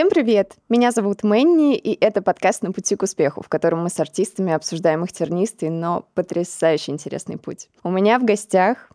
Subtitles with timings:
[0.00, 0.54] Всем привет!
[0.70, 4.50] Меня зовут Мэнни, и это подкаст «На пути к успеху», в котором мы с артистами
[4.50, 7.68] обсуждаем их тернистый, но потрясающе интересный путь.
[7.82, 8.88] У меня в гостях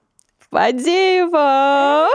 [0.49, 2.07] Фадеева!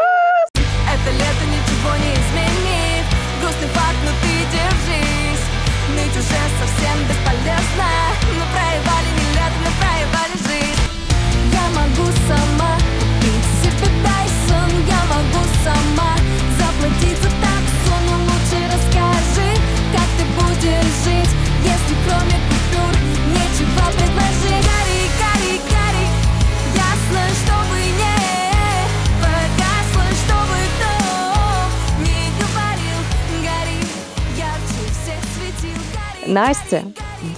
[36.31, 36.85] Настя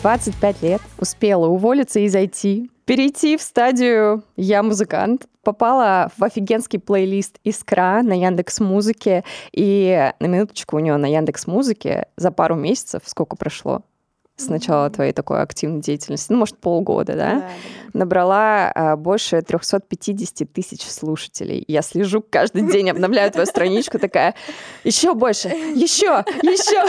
[0.02, 7.38] 25 лет успела уволиться из IT, перейти в стадию «я музыкант», попала в офигенский плейлист
[7.42, 13.00] «Искра» на Яндекс Музыке, и на минуточку у нее на Яндекс Музыке за пару месяцев,
[13.06, 13.82] сколько прошло,
[14.36, 17.48] с начала твоей такой активной деятельности, ну, может, полгода, да, да, да.
[17.92, 21.64] набрала а, больше 350 тысяч слушателей.
[21.68, 24.34] Я слежу каждый день, обновляю твою страничку, такая,
[24.84, 26.82] еще больше, еще, еще.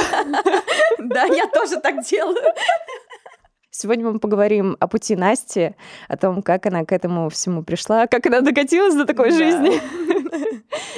[1.04, 2.54] Да, я тоже так делаю.
[3.76, 5.76] Сегодня мы поговорим о пути Насти,
[6.08, 9.36] о том, как она к этому всему пришла, как она докатилась до такой да.
[9.36, 9.82] жизни.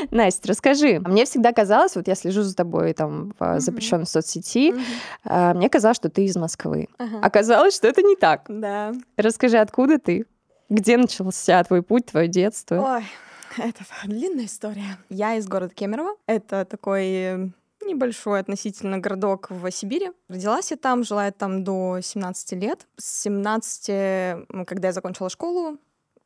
[0.12, 1.00] Настя, расскажи.
[1.00, 4.76] Мне всегда казалось, вот я слежу за тобой там в запрещенной соцсети,
[5.24, 6.90] а, мне казалось, что ты из Москвы.
[7.22, 8.44] Оказалось, что это не так.
[8.50, 8.92] Да.
[9.16, 10.26] Расскажи, откуда ты?
[10.68, 12.98] Где начался твой путь, твое детство?
[12.98, 13.06] Ой,
[13.58, 14.98] это длинная история.
[15.08, 16.18] Я из города Кемерово.
[16.28, 17.54] Это такой
[17.86, 20.12] небольшой относительно городок в Сибири.
[20.28, 22.88] Родилась я там, жила я там до 17 лет.
[22.98, 25.78] С 17, когда я закончила школу,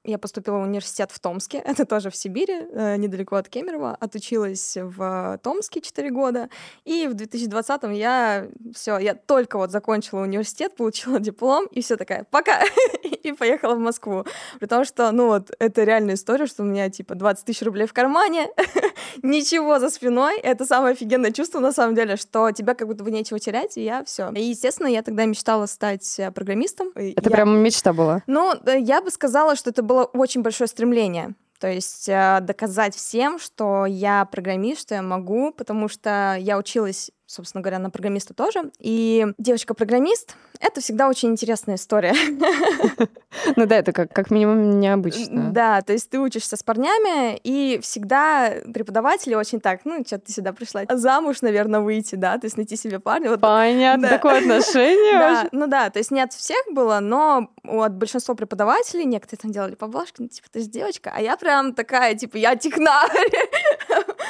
[0.03, 3.95] я поступила в университет в Томске, это тоже в Сибири, э, недалеко от Кемерово.
[3.99, 6.49] Отучилась в Томске 4 года.
[6.85, 12.25] И в 2020-м я все, я только вот закончила университет, получила диплом, и все такая,
[12.29, 12.61] пока!
[13.23, 14.25] и поехала в Москву.
[14.59, 17.93] Потому что, ну вот, это реальная история, что у меня типа 20 тысяч рублей в
[17.93, 18.47] кармане,
[19.23, 20.39] ничего за спиной.
[20.39, 23.83] Это самое офигенное чувство, на самом деле, что тебя как будто бы нечего терять, и
[23.83, 24.31] я все.
[24.31, 26.89] И, естественно, я тогда мечтала стать э, программистом.
[26.95, 27.31] Это я...
[27.31, 28.23] прям мечта была?
[28.27, 31.33] Ну, я бы сказала, что это было очень большое стремление.
[31.59, 37.11] То есть э, доказать всем, что я программист, что я могу, потому что я училась
[37.29, 38.71] собственно говоря, на программиста тоже.
[38.79, 42.13] И девочка-программист— это всегда очень интересная история.
[43.55, 45.51] Ну да, это как, как минимум необычно.
[45.51, 50.31] Да, то есть ты учишься с парнями, и всегда преподаватели очень так, ну, что ты
[50.31, 53.29] сюда пришла, замуж, наверное, выйти, да, то есть найти себе парня.
[53.29, 54.15] Вот, Понятно, да.
[54.15, 55.19] такое отношение.
[55.19, 59.51] Да, ну да, то есть не от всех было, но от большинства преподавателей некоторые там
[59.51, 63.09] делали поблажки, ну, типа, ты же девочка, а я прям такая, типа, я технарь.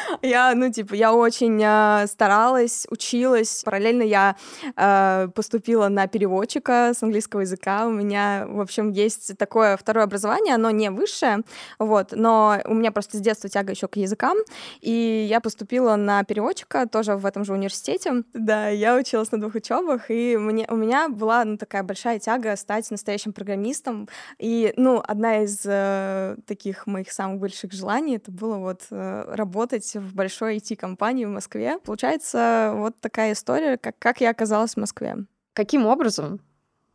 [0.22, 3.62] Я, ну, типа, я очень э, старалась, училась.
[3.64, 4.36] Параллельно я
[4.76, 7.86] э, поступила на переводчика с английского языка.
[7.88, 11.44] У меня, в общем, есть такое второе образование, оно не высшее,
[11.78, 14.38] вот, но у меня просто с детства тяга еще к языкам,
[14.82, 18.24] и я поступила на переводчика тоже в этом же университете.
[18.34, 22.56] Да, я училась на двух учебах, и мне, у меня была ну, такая большая тяга
[22.56, 24.08] стать настоящим программистом.
[24.38, 29.96] И, ну, одна из э, таких моих самых больших желаний это было вот э, работать
[30.00, 31.78] в большой IT-компании в Москве.
[31.80, 35.18] Получается, вот такая история, как, как я оказалась в Москве.
[35.54, 36.40] Каким образом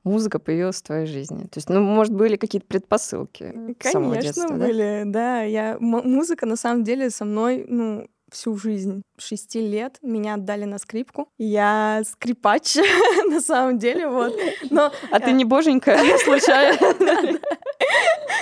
[0.04, 1.44] музыка появилась в твоей жизни?
[1.44, 5.12] То есть, ну, может, были какие-то предпосылки Конечно, детства, были, да?
[5.12, 5.42] да.
[5.42, 5.76] Я...
[5.80, 9.02] музыка, на самом деле, со мной, ну, всю жизнь.
[9.16, 11.28] Шести лет меня отдали на скрипку.
[11.38, 12.76] Я скрипач,
[13.28, 14.36] на самом деле, вот.
[14.70, 16.78] Но, а ты не боженька, случайно?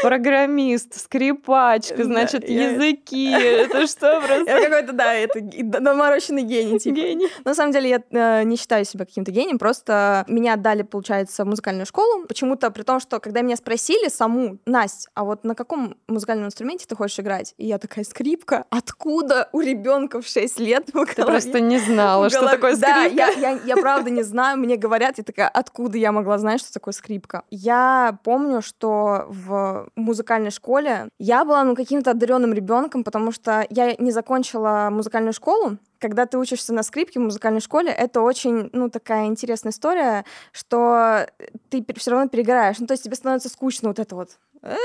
[0.03, 3.31] Программист, скрипачка, значит, языки.
[3.31, 4.50] Это что просто?
[4.50, 6.97] Это какой-то, да, это доморощенный гений, типа.
[6.97, 7.28] Гений.
[7.44, 11.47] На самом деле, я э, не считаю себя каким-то гением, просто меня отдали, получается, в
[11.47, 12.27] музыкальную школу.
[12.27, 16.86] Почему-то, при том, что когда меня спросили саму, Настя, а вот на каком музыкальном инструменте
[16.89, 17.54] ты хочешь играть?
[17.59, 18.65] И я такая, скрипка?
[18.71, 22.94] Откуда у ребенка в 6 лет в Ты просто не знала, что такое скрипка.
[22.94, 26.60] Да, я, я, я правда не знаю, мне говорят, я такая, откуда я могла знать,
[26.60, 27.42] что такое скрипка?
[27.50, 33.94] Я помню, что в музыкальной школе я была ну каким-то одаренным ребенком, потому что я
[33.98, 38.91] не закончила музыкальную школу, когда ты учишься на скрипке в музыкальной школе, это очень, ну,
[38.91, 41.28] такая интересная история, что
[41.70, 42.80] ты все равно перегораешь.
[42.80, 44.30] Ну, то есть тебе становится скучно вот это вот
[44.62, 44.76] э,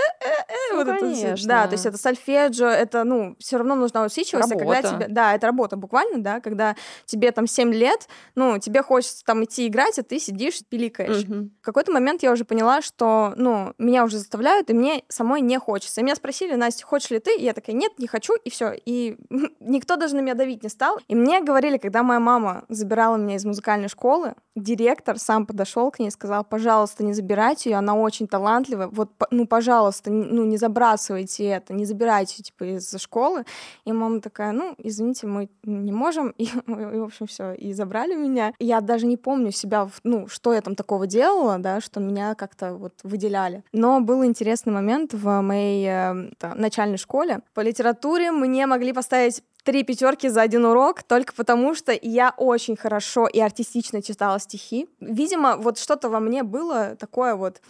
[0.72, 1.28] ну, вот конечно.
[1.28, 4.72] это, да, то есть это сольфеджио, это, ну, все равно нужна усидчивость, работа.
[4.72, 6.76] а когда тебе, да, это работа буквально, да, когда
[7.06, 11.24] тебе там 7 лет, ну, тебе хочется там идти играть, а ты сидишь, пиликаешь.
[11.24, 11.50] Угу.
[11.62, 15.60] В какой-то момент я уже поняла, что, ну, меня уже заставляют, и мне самой не
[15.60, 16.02] хочется.
[16.02, 17.38] И меня спросили, Настя, хочешь ли ты?
[17.38, 18.74] И я такая, нет, не хочу, и все.
[18.86, 19.18] И
[19.60, 21.00] никто даже на меня давить не стал.
[21.08, 26.00] И мне говорили, когда моя мама забирала меня из музыкальной школы, директор сам подошел к
[26.00, 29.67] ней и сказал, пожалуйста, не забирайте ее, она очень талантливая, вот, ну, пожалуйста,
[30.10, 33.46] ну, не забрасывайте это, не забирайте, типа, из школы.
[33.86, 38.16] И мама такая, ну, извините, мы не можем, и, и в общем, все, и забрали
[38.16, 38.54] меня.
[38.60, 42.74] Я даже не помню себя, ну, что я там такого делала, да, что меня как-то
[42.76, 43.64] вот выделяли.
[43.72, 47.42] Но был интересный момент в моей э, начальной школе.
[47.54, 52.78] По литературе мне могли поставить три пятерки за один урок только потому, что я очень
[52.78, 54.88] хорошо и артистично читала стихи.
[55.02, 57.62] Видимо, вот что-то во мне было такое вот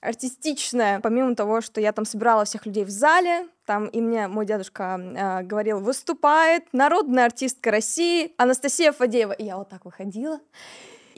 [0.00, 4.46] артистичное, помимо того, что я там собирала всех людей в зале, там и мне мой
[4.46, 9.32] дедушка э, говорил, выступает народная артистка России Анастасия Фадеева.
[9.32, 10.40] И я вот так выходила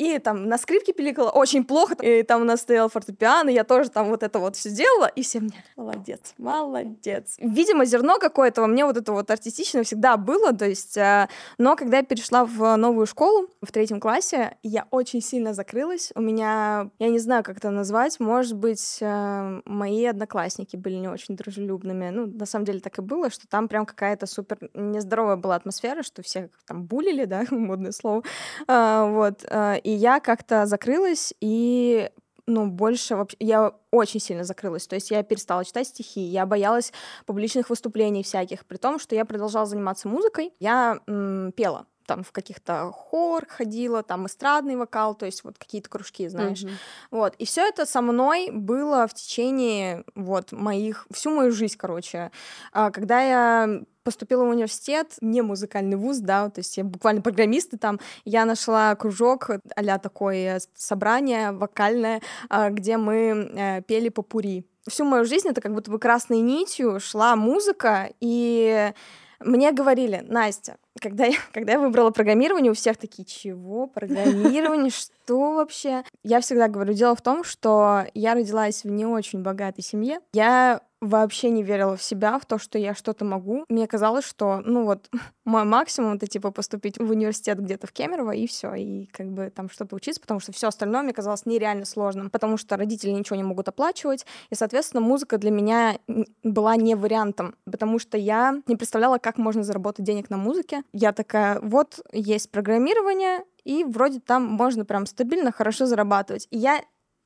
[0.00, 3.90] и там на скрипке пиликала очень плохо, и там у нас стоял фортепиано, я тоже
[3.90, 7.36] там вот это вот все делала, и все мне, молодец, молодец.
[7.38, 11.76] Видимо, зерно какое-то во мне вот это вот артистичное всегда было, то есть, э, но
[11.76, 16.90] когда я перешла в новую школу в третьем классе, я очень сильно закрылась, у меня,
[16.98, 22.08] я не знаю, как это назвать, может быть, э, мои одноклассники были не очень дружелюбными,
[22.08, 26.02] ну, на самом деле так и было, что там прям какая-то супер нездоровая была атмосфера,
[26.02, 28.22] что все там булили, да, модное слово,
[28.66, 32.10] а, вот, э, и я как-то закрылась и
[32.46, 33.36] ну, больше вообще...
[33.40, 34.86] Я очень сильно закрылась.
[34.86, 36.92] То есть я перестала читать стихи, я боялась
[37.26, 40.52] публичных выступлений всяких, при том, что я продолжала заниматься музыкой.
[40.58, 45.88] Я м, пела там в каких-то хор ходила, там эстрадный вокал, то есть вот какие-то
[45.88, 46.64] кружки, знаешь.
[46.64, 46.78] Mm-hmm.
[47.12, 47.36] Вот.
[47.36, 52.32] И все это со мной было в течение вот моих, всю мою жизнь, короче.
[52.72, 57.78] А, когда я поступила в университет, не музыкальный вуз, да, то есть я буквально программисты
[57.78, 64.66] там, я нашла кружок а такое собрание вокальное, а, где мы э, пели по пури.
[64.88, 68.92] Всю мою жизнь это как будто бы красной нитью шла музыка, и
[69.40, 73.86] мне говорили, Настя, когда я, когда я выбрала программирование, у всех такие, чего?
[73.86, 74.90] Программирование?
[74.90, 76.04] Что вообще?
[76.22, 80.20] Я всегда говорю, дело в том, что я родилась в не очень богатой семье.
[80.32, 83.64] Я вообще не верила в себя, в то, что я что-то могу.
[83.68, 85.08] Мне казалось, что, ну вот,
[85.44, 89.50] мой максимум это типа поступить в университет где-то в Кемерово и все, и как бы
[89.50, 93.36] там что-то учиться, потому что все остальное мне казалось нереально сложным, потому что родители ничего
[93.36, 95.98] не могут оплачивать, и, соответственно, музыка для меня
[96.42, 100.79] была не вариантом, потому что я не представляла, как можно заработать денег на музыке.
[100.92, 106.48] Я такая, вот есть программирование, и вроде там можно прям стабильно хорошо зарабатывать.
[106.50, 106.80] И я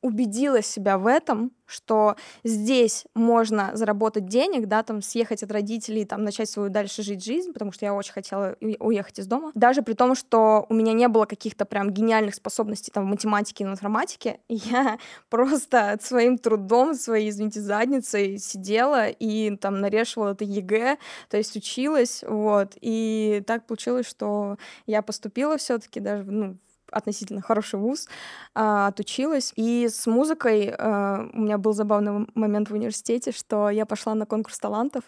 [0.04, 6.22] убедила себя в этом, что здесь можно заработать денег, да, там съехать от родителей, там
[6.24, 9.50] начать свою дальше жить жизнь, потому что я очень хотела уехать из дома.
[9.54, 13.64] Даже при том, что у меня не было каких-то прям гениальных способностей там в математике
[13.64, 14.98] и информатике, я
[15.30, 20.98] просто своим трудом, своей, извините, задницей сидела и там нарешивала это ЕГЭ,
[21.30, 26.58] то есть училась, вот, и так получилось, что я поступила все таки даже, ну,
[26.94, 28.08] относительно хороший вуз,
[28.54, 29.52] а, отучилась.
[29.56, 34.26] И с музыкой а, у меня был забавный момент в университете, что я пошла на
[34.26, 35.04] конкурс талантов.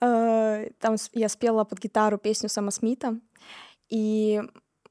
[0.00, 3.18] А, там я спела под гитару песню Сама Смита,
[3.88, 4.42] и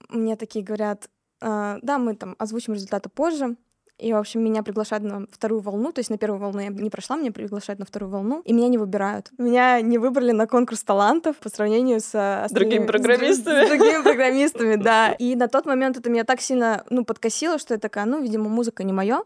[0.10, 1.10] мне такие говорят,
[1.42, 3.56] да, мы там озвучим результаты позже,
[4.00, 5.92] и, в общем, меня приглашают на вторую волну.
[5.92, 8.42] То есть на первую волну я не прошла, меня приглашают на вторую волну.
[8.46, 9.30] И меня не выбирают.
[9.38, 13.64] Меня не выбрали на конкурс талантов по сравнению с другими программистами.
[13.64, 15.12] С, с другими программистами, да.
[15.12, 18.50] И на тот момент это меня так сильно, ну, подкосило, что я такая, ну, видимо,
[18.50, 19.24] музыка не мое.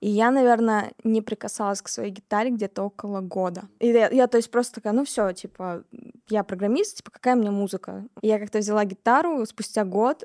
[0.00, 3.64] И я, наверное, не прикасалась к своей гитаре где-то около года.
[3.78, 5.84] И я, я то есть, просто такая, ну, все, типа,
[6.28, 8.06] я программист, типа, какая мне музыка?
[8.22, 10.24] И я как-то взяла гитару спустя год,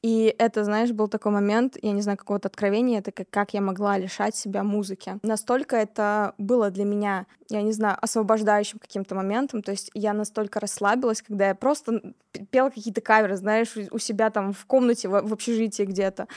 [0.00, 3.60] и это, знаешь, был такой момент, я не знаю, какого-то откровения, это как, как я
[3.60, 5.18] могла лишать себя музыки.
[5.22, 9.62] Настолько это было для меня, я не знаю, освобождающим каким-то моментом.
[9.62, 12.14] То есть я настолько расслабилась, когда я просто
[12.50, 16.28] пела какие-то каверы, знаешь, у себя там в комнате, в, в общежитии где-то.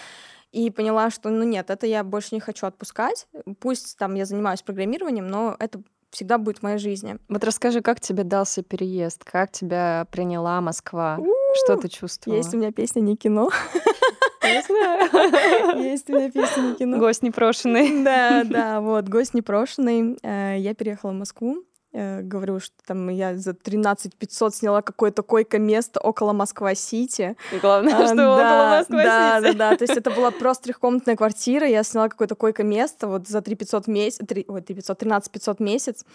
[0.52, 3.28] И поняла, что, ну нет, это я больше не хочу отпускать.
[3.60, 7.18] Пусть там я занимаюсь программированием, но это всегда будет в моей жизни.
[7.30, 11.20] Вот расскажи, как тебе дался переезд, как тебя приняла Москва,
[11.64, 12.38] что ты чувствовала?
[12.38, 13.50] Есть у меня песня «Не кино».
[14.44, 15.80] Я знаю.
[15.84, 16.98] Есть у меня песня «Не кино».
[16.98, 18.04] Гость непрошенный.
[18.04, 20.18] Да, да, вот, гость непрошенный.
[20.24, 21.64] Э, я переехала в Москву.
[21.94, 27.36] Э, говорю, что там я за 13 500 сняла какое-то койко-место около Москва-Сити.
[27.62, 29.06] Главное, а, что да, около Москва-Сити.
[29.06, 33.28] Да, да, да, то есть это была просто трехкомнатная квартира, я сняла какое-то койко-место вот
[33.28, 36.06] за 3 500 месяц, 3, ой, 3 500, 13 500 месяц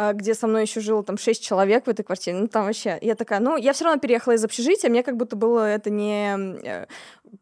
[0.00, 2.36] а, где со мной еще жило там шесть человек в этой квартире.
[2.36, 5.34] Ну, там вообще, я такая, ну, я все равно переехала из общежития, мне как будто
[5.34, 6.86] было это не э,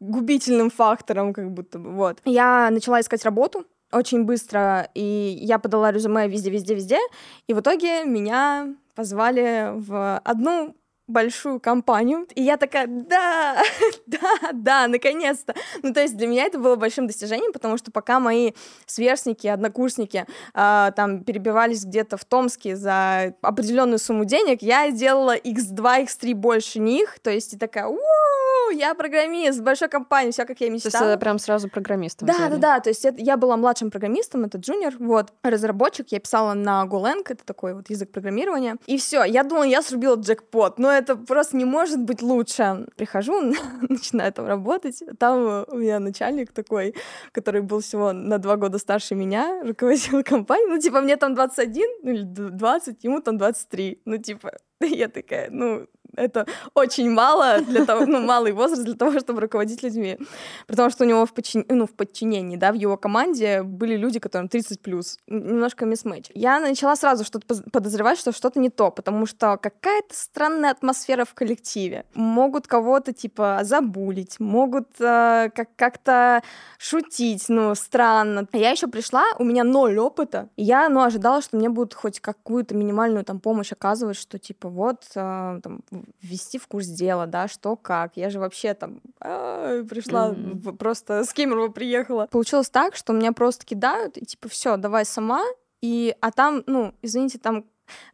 [0.01, 2.19] губительным фактором, как будто бы, вот.
[2.25, 3.67] Я начала искать работу,
[3.97, 6.99] очень быстро, и я подала резюме везде, везде, везде,
[7.47, 10.75] и в итоге меня позвали в одну
[11.07, 12.27] большую компанию.
[12.35, 13.63] И я такая, да,
[14.07, 15.55] да, да, наконец-то.
[15.83, 18.53] Ну, то есть для меня это было большим достижением, потому что пока мои
[18.87, 26.07] сверстники, однокурсники э, там перебивались где-то в Томске за определенную сумму денег, я делала x2,
[26.07, 27.19] x3 больше них.
[27.21, 27.87] То есть и такая,
[28.71, 30.93] я программист, большой компании, все как я мечтала.
[30.93, 32.51] То есть это прям сразу программистом Да, взяли.
[32.53, 36.55] да, да, то есть это, я была младшим программистом, это джуниор, вот, разработчик, я писала
[36.55, 40.91] на Golang, это такой вот язык программирования, и все, я думала, я срубила джекпот, но
[40.91, 42.87] это просто не может быть лучше.
[42.97, 43.41] Прихожу,
[43.89, 46.95] начинаю там работать, там у меня начальник такой,
[47.33, 51.87] который был всего на два года старше меня, руководил компанией, ну, типа, мне там 21
[52.03, 57.85] ну, или 20, ему там 23, ну, типа, я такая, ну, это очень мало для
[57.85, 60.19] того, ну, малый возраст для того, чтобы руководить людьми.
[60.67, 61.65] Потому что у него в, подчин...
[61.69, 65.19] ну, в подчинении, да, в его команде были люди, которым 30 плюс.
[65.27, 66.31] Немножко мисс-мэч.
[66.35, 71.35] Я начала сразу что-то подозревать, что что-то не то, потому что какая-то странная атмосфера в
[71.35, 72.05] коллективе.
[72.15, 76.43] Могут кого-то, типа, забулить, могут э, как- как-то
[76.79, 78.47] шутить, ну, странно.
[78.53, 82.21] Я еще пришла, у меня ноль опыта, и я, ну, ожидала, что мне будут хоть
[82.21, 85.81] какую-то минимальную там помощь оказывать, что, типа, вот, э, там,
[86.23, 88.17] ввести в курс дела, да, что как.
[88.17, 90.77] Я же вообще там а, пришла, mm-hmm.
[90.77, 92.27] просто с Кемерово приехала.
[92.27, 95.43] Получилось так, что меня просто кидают, и типа, все, давай сама.
[95.83, 97.65] И, а там, ну, извините, там,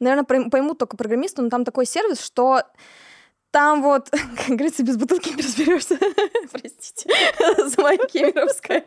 [0.01, 2.63] наверное, поймут только программисты, но там такой сервис, что
[3.53, 5.99] там вот, как говорится, без бутылки не разберешься.
[6.51, 7.09] Простите
[7.69, 8.83] за мое кемеровское.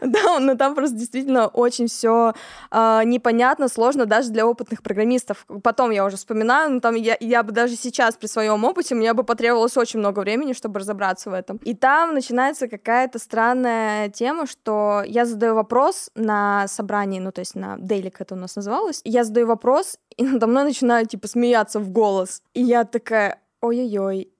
[0.00, 2.32] Да, но там просто действительно очень все
[2.70, 5.46] а, непонятно, сложно даже для опытных программистов.
[5.62, 9.24] Потом я уже вспоминаю, но там я, бы даже сейчас при своем опыте, мне бы
[9.24, 11.56] потребовалось очень много времени, чтобы разобраться в этом.
[11.64, 17.56] И там начинается какая-то странная тема, что я задаю вопрос на собрании, ну, то есть
[17.56, 21.80] на Дейлик это у нас называлось, я задаю вопрос, и надо мной начинают, типа, смеяться
[21.80, 22.42] в голос.
[22.54, 24.30] И я такая, ой-ой-ой.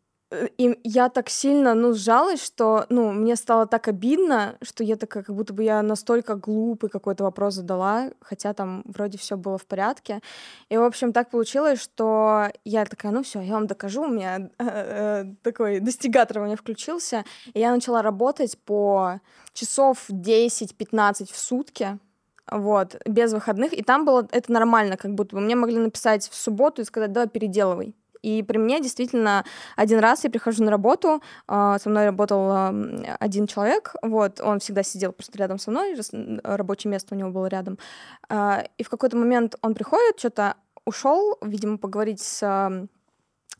[0.58, 5.22] И я так сильно, ну, сжалась, что, ну, мне стало так обидно, что я такая,
[5.22, 9.66] как будто бы я настолько глупый какой-то вопрос задала, хотя там вроде все было в
[9.66, 10.20] порядке.
[10.70, 14.50] И, в общем, так получилось, что я такая, ну все, я вам докажу, у меня
[14.58, 19.20] э, такой достигатор у меня включился, и я начала работать по
[19.52, 21.98] часов 10-15 в сутки,
[22.50, 26.34] вот, без выходных, и там было это нормально, как будто бы мне могли написать в
[26.34, 27.94] субботу и сказать, давай переделывай.
[28.22, 29.44] И при мне действительно
[29.76, 32.50] один раз я прихожу на работу, э, со мной работал
[33.20, 35.94] один человек, вот, он всегда сидел просто рядом со мной,
[36.42, 37.78] рабочее место у него было рядом,
[38.30, 42.88] э, и в какой-то момент он приходит, что-то ушел, видимо, поговорить с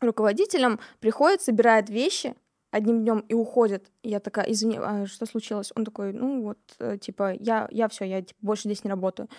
[0.01, 2.35] руководителем, приходит, собирает вещи,
[2.75, 3.89] одним днем и уходит.
[4.03, 5.71] Я такая, извини, а что случилось?
[5.75, 9.29] Он такой, ну вот, э, типа, я, я все, я типа, больше здесь не работаю.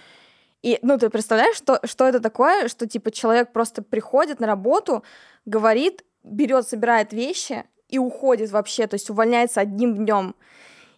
[0.63, 5.05] И, ну, ты представляешь, что, что это такое, что, типа, человек просто приходит на работу,
[5.45, 10.35] говорит, берет, собирает вещи и уходит вообще, то есть увольняется одним днем.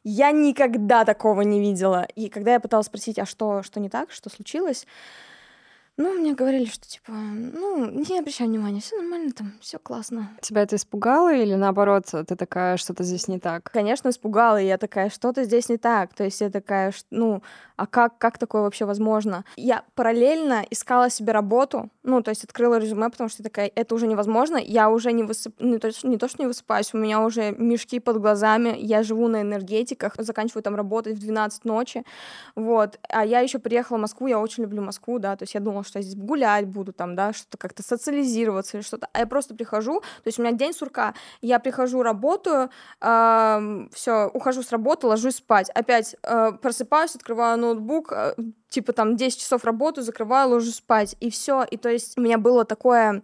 [0.05, 2.07] Я никогда такого не видела.
[2.15, 4.87] И когда я пыталась спросить, а что, что не так, что случилось,
[5.99, 10.31] ну, мне говорили, что типа, ну, не обращай внимания, все нормально там, все классно.
[10.41, 13.69] Тебя это испугало или наоборот, ты такая, что-то здесь не так?
[13.73, 16.15] Конечно, испугало, и я такая, что-то здесь не так.
[16.15, 17.43] То есть я такая, ну,
[17.79, 19.45] а как, как такое вообще возможно?
[19.57, 24.07] Я параллельно искала себе работу, ну, то есть открыла резюме, потому что такая, это уже
[24.07, 25.55] невозможно, я уже не высып...
[25.61, 29.29] не, то, не то, что не высыпаюсь, у меня уже мешки под глазами, я живу
[29.29, 32.05] на энергетиках, заканчиваю там работать в 12 ночи,
[32.57, 35.61] вот, а я еще приехала в Москву, я очень люблю Москву, да, то есть я
[35.61, 39.09] думала, что я здесь гулять буду, там, да, что-то как-то социализироваться или что-то.
[39.13, 44.31] А я просто прихожу, то есть у меня день сурка, я прихожу, работаю, э, все,
[44.33, 48.35] ухожу с работы, ложусь спать, опять э, просыпаюсь, открываю ноутбук, э,
[48.69, 51.65] типа там 10 часов работаю, закрываю, ложусь спать, и все.
[51.65, 53.23] И то есть у меня было такое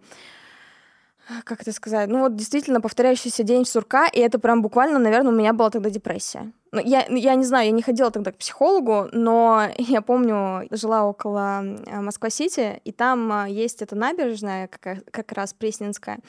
[1.43, 5.35] как это сказать, ну вот действительно повторяющийся день сурка, и это прям буквально, наверное, у
[5.35, 6.51] меня была тогда депрессия.
[6.75, 11.05] Ну, я, я не знаю, я не ходила тогда к психологу, но я помню, жила
[11.05, 16.19] около Москва-Сити, и там а, есть эта набережная, как, как раз Пресненская.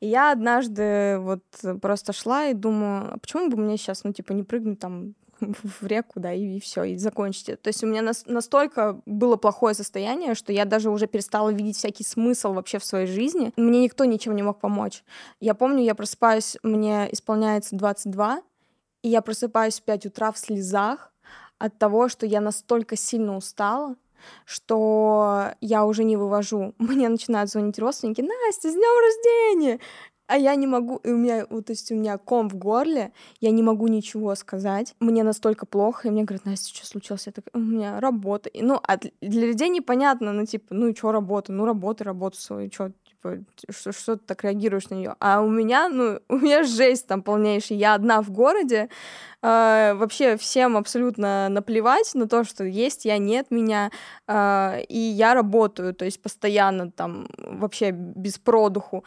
[0.00, 1.42] И я однажды вот
[1.82, 5.86] просто шла и думаю, а почему бы мне сейчас, ну, типа, не прыгнуть там в
[5.86, 7.56] реку, да, и, и все, и закончите.
[7.56, 11.76] То есть у меня нас, настолько было плохое состояние, что я даже уже перестала видеть
[11.76, 13.52] всякий смысл вообще в своей жизни.
[13.58, 15.04] Мне никто ничем не мог помочь.
[15.40, 18.40] Я помню, я просыпаюсь, мне исполняется 22,
[19.02, 21.12] и я просыпаюсь в 5 утра в слезах
[21.58, 23.96] от того, что я настолько сильно устала,
[24.44, 26.74] что я уже не вывожу.
[26.78, 29.80] Мне начинают звонить родственники, Настя, с днем рождения!
[30.30, 33.12] а я не могу, и у меня, вот, то есть у меня ком в горле,
[33.40, 37.26] я не могу ничего сказать, мне настолько плохо, и мне говорят, Настя, что случилось?
[37.26, 38.48] Я такая, у меня работа.
[38.48, 41.52] И, ну, а для людей непонятно, ну, типа, ну, и что работа?
[41.52, 45.16] Ну, работай работу свою, что, типа, что, что ты так реагируешь на нее?
[45.20, 48.88] А у меня, ну, у меня жесть там полнейшая, я одна в городе,
[49.42, 53.90] э, вообще всем абсолютно наплевать на то, что есть я, нет меня,
[54.26, 59.04] э, и я работаю, то есть постоянно там вообще без продуху.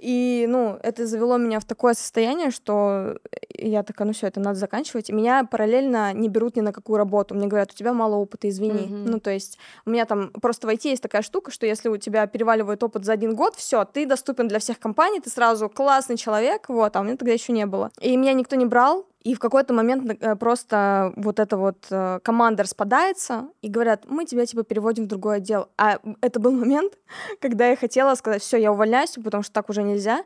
[0.00, 3.18] И, ну, это завело меня в такое состояние, что
[3.50, 5.10] я такая, ну все, это надо заканчивать.
[5.10, 7.34] И меня параллельно не берут ни на какую работу.
[7.34, 8.86] Мне говорят, у тебя мало опыта, извини.
[8.86, 9.10] Mm-hmm.
[9.10, 11.98] Ну, то есть у меня там просто в IT есть такая штука, что если у
[11.98, 16.16] тебя переваливает опыт за один год, все, ты доступен для всех компаний, ты сразу классный
[16.16, 17.90] человек, вот, а у меня тогда еще не было.
[18.00, 22.20] И меня никто не брал, и в какой-то момент э, просто вот эта вот э,
[22.22, 25.68] команда распадается и говорят, мы тебя типа переводим в другой отдел.
[25.76, 26.94] А это был момент,
[27.40, 30.24] когда я хотела сказать, все, я увольняюсь, потому что так уже нельзя.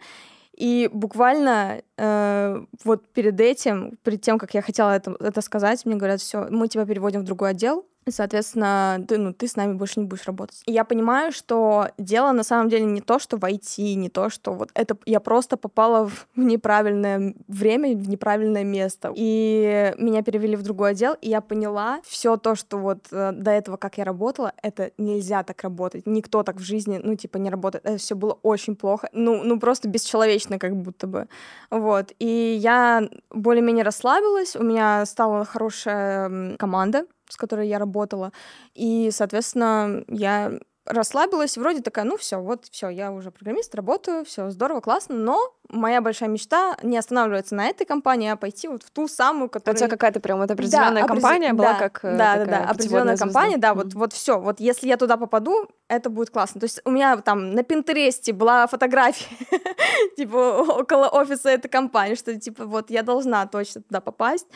[0.57, 5.97] И буквально э, вот перед этим, перед тем, как я хотела это, это сказать, мне
[5.97, 10.01] говорят, все, мы тебя переводим в другой отдел, соответственно, ты, ну, ты с нами больше
[10.01, 10.63] не будешь работать.
[10.67, 14.53] И я понимаю, что дело на самом деле не то, что войти, не то, что
[14.53, 19.13] вот это я просто попала в неправильное время, в неправильное место.
[19.15, 23.51] И меня перевели в другой отдел, и я поняла все то, что вот э, до
[23.51, 26.07] этого, как я работала, это нельзя так работать.
[26.07, 27.85] Никто так в жизни, ну, типа, не работает.
[27.87, 29.09] Это все было очень плохо.
[29.13, 31.29] Ну, ну, просто бесчеловечно как будто бы.
[31.71, 32.13] Вот.
[32.19, 38.33] И я более-менее расслабилась, у меня стала хорошая команда, с которой я работала.
[38.75, 40.52] И, соответственно, я
[40.87, 45.55] расслабилась, вроде такая, ну все, вот все, я уже программист, работаю, все здорово, классно, но
[45.71, 49.76] моя большая мечта не останавливаться на этой компании, а пойти вот в ту самую, которая...
[49.76, 51.59] У тебя какая-то прям вот определенная да, компания опрез...
[51.59, 53.75] была, да, как э, Да, да, да, определенная компания, да, mm-hmm.
[53.75, 56.61] вот, вот все, вот если я туда попаду, это будет классно.
[56.61, 59.26] То есть у меня там на Пинтересте была фотография,
[60.17, 64.47] типа, около офиса этой компании, что, типа, вот я должна точно туда попасть,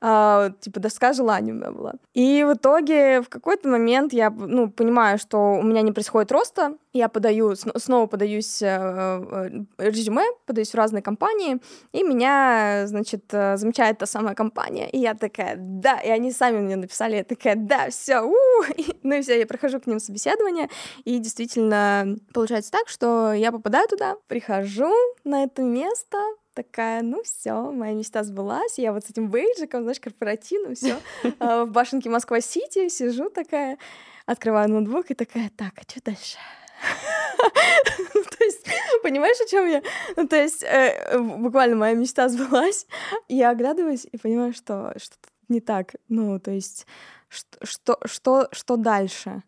[0.00, 1.94] а, типа, доска желания у меня была.
[2.12, 6.76] И в итоге в какой-то момент я, ну, понимаю, что у меня не происходит роста,
[6.92, 11.60] я подаю, снова подаюсь э, э, резюме, подаюсь в разные компании,
[11.92, 16.60] и меня, значит, э, замечает та самая компания, и я такая, да, и они сами
[16.60, 18.20] мне написали, я такая, да, все,
[19.02, 20.68] ну и все, я прохожу к ним собеседование,
[21.04, 24.92] и действительно получается так, что я попадаю туда, прихожу
[25.24, 26.18] на это место,
[26.54, 30.96] такая, ну все, моя мечта сбылась, я вот с этим бейджиком, знаешь, корпоративным, все,
[31.40, 33.78] в башенке Москва-Сити сижу такая,
[34.26, 36.38] открываю ноутбук и такая, так, а что дальше?
[38.14, 38.66] Ну, то есть,
[39.02, 39.82] понимаешь, о чем я?
[40.16, 42.86] Ну, то есть, э, буквально моя мечта сбылась.
[43.28, 45.94] Я оглядываюсь и понимаю, что что-то не так.
[46.08, 46.86] Ну, то есть,
[47.28, 49.42] что, что, что дальше?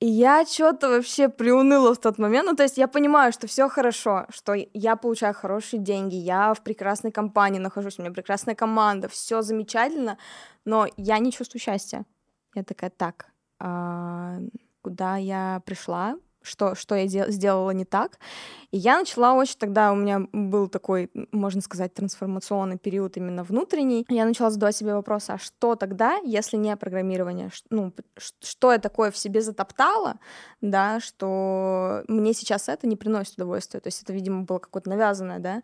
[0.00, 2.48] И я что-то вообще приуныла в тот момент.
[2.48, 6.62] Ну, то есть я понимаю, что все хорошо, что я получаю хорошие деньги, я в
[6.62, 10.16] прекрасной компании нахожусь, у меня прекрасная команда, все замечательно,
[10.64, 12.06] но я не чувствую счастья.
[12.54, 13.26] Я такая, так,
[14.82, 18.18] куда я пришла, что, что я дел- сделала не так.
[18.70, 24.06] И я начала очень тогда, у меня был такой, можно сказать, трансформационный период именно внутренний.
[24.08, 27.50] Я начала задавать себе вопрос, а что тогда, если не программирование?
[27.68, 30.18] Ну, что я такое в себе затоптала,
[30.60, 33.80] да, что мне сейчас это не приносит удовольствия.
[33.80, 35.62] То есть это, видимо, было какое-то навязанное, да.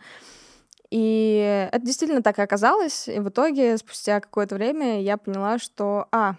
[0.90, 3.08] И это действительно так и оказалось.
[3.08, 6.36] И в итоге, спустя какое-то время, я поняла, что, а,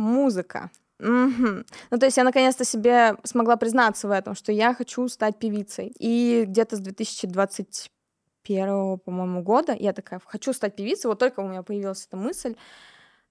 [0.00, 0.70] музыка.
[0.98, 1.64] Угу.
[1.90, 5.92] Ну, то есть я наконец-то себе смогла признаться в этом, что я хочу стать певицей.
[5.98, 11.62] И где-то с 2021, по-моему, года я такая, хочу стать певицей, вот только у меня
[11.62, 12.56] появилась эта мысль.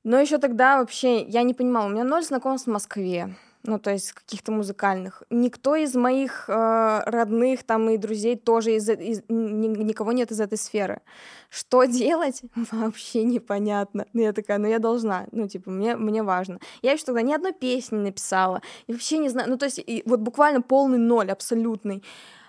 [0.04, 3.92] Но еще тогда вообще я не понимала, у меня ноль знакомств в Москве ну, то
[3.92, 5.24] есть каких-то музыкальных.
[5.30, 10.40] Никто из моих э, родных там и друзей тоже из, из ни, никого нет из
[10.40, 11.02] этой сферы.
[11.50, 12.42] Что делать?
[12.72, 14.06] Вообще непонятно.
[14.14, 16.60] Ну, я такая, ну, я должна, ну, типа, мне, мне важно.
[16.82, 20.04] Я еще тогда ни одной песни написала, и вообще не знаю, ну, то есть и
[20.06, 22.04] вот буквально полный ноль, абсолютный.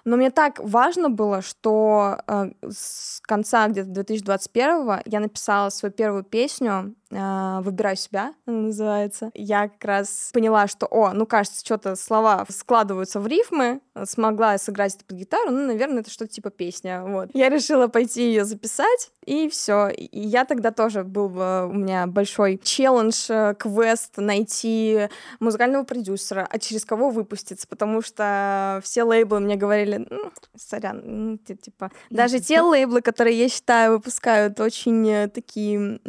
[0.05, 6.25] Но мне так важно было, что э, с конца где-то 2021 я написала свою первую
[6.25, 9.31] песню э, «Выбираю себя», она называется.
[9.35, 14.95] Я как раз поняла, что, о, ну, кажется, что-то слова складываются в рифмы, смогла сыграть
[14.95, 17.31] это под гитару, ну, наверное, это что-то типа песня, вот.
[17.35, 19.89] Я решила пойти ее записать, и все.
[19.89, 25.09] И я тогда тоже был у меня большой челлендж, э, квест найти
[25.39, 31.37] музыкального продюсера, а через кого выпуститься, потому что все лейблы мне говорили, ну, сорян, ну,
[31.38, 36.00] типа, даже те лейблы, которые я считаю выпускают очень э, такие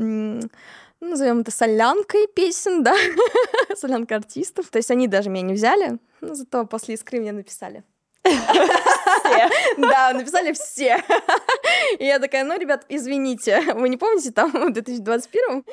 [1.02, 2.96] назовем это солянкой песен, да,
[3.76, 4.70] солянка артистов.
[4.70, 7.84] То есть они даже меня не взяли, но зато после искры мне написали.
[9.78, 11.04] Да, написали все.
[11.98, 15.64] И я такая, ну, ребят, извините, вы не помните там в 2021?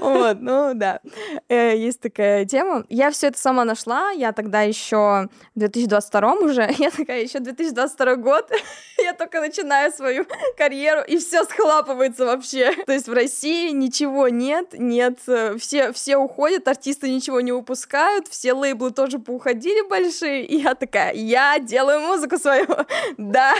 [0.00, 1.00] Вот, ну да.
[1.48, 2.84] Э, есть такая тема.
[2.88, 4.10] Я все это сама нашла.
[4.10, 6.70] Я тогда еще в 2022 уже.
[6.78, 8.50] Я такая, еще 2022 год.
[8.98, 12.72] Я только начинаю свою карьеру, и все схлапывается вообще.
[12.84, 18.28] То есть в России ничего нет, нет, э, все, все уходят, артисты ничего не выпускают,
[18.28, 20.44] все лейблы тоже поуходили большие.
[20.44, 22.66] И я такая, я делаю музыку свою.
[23.16, 23.54] Да.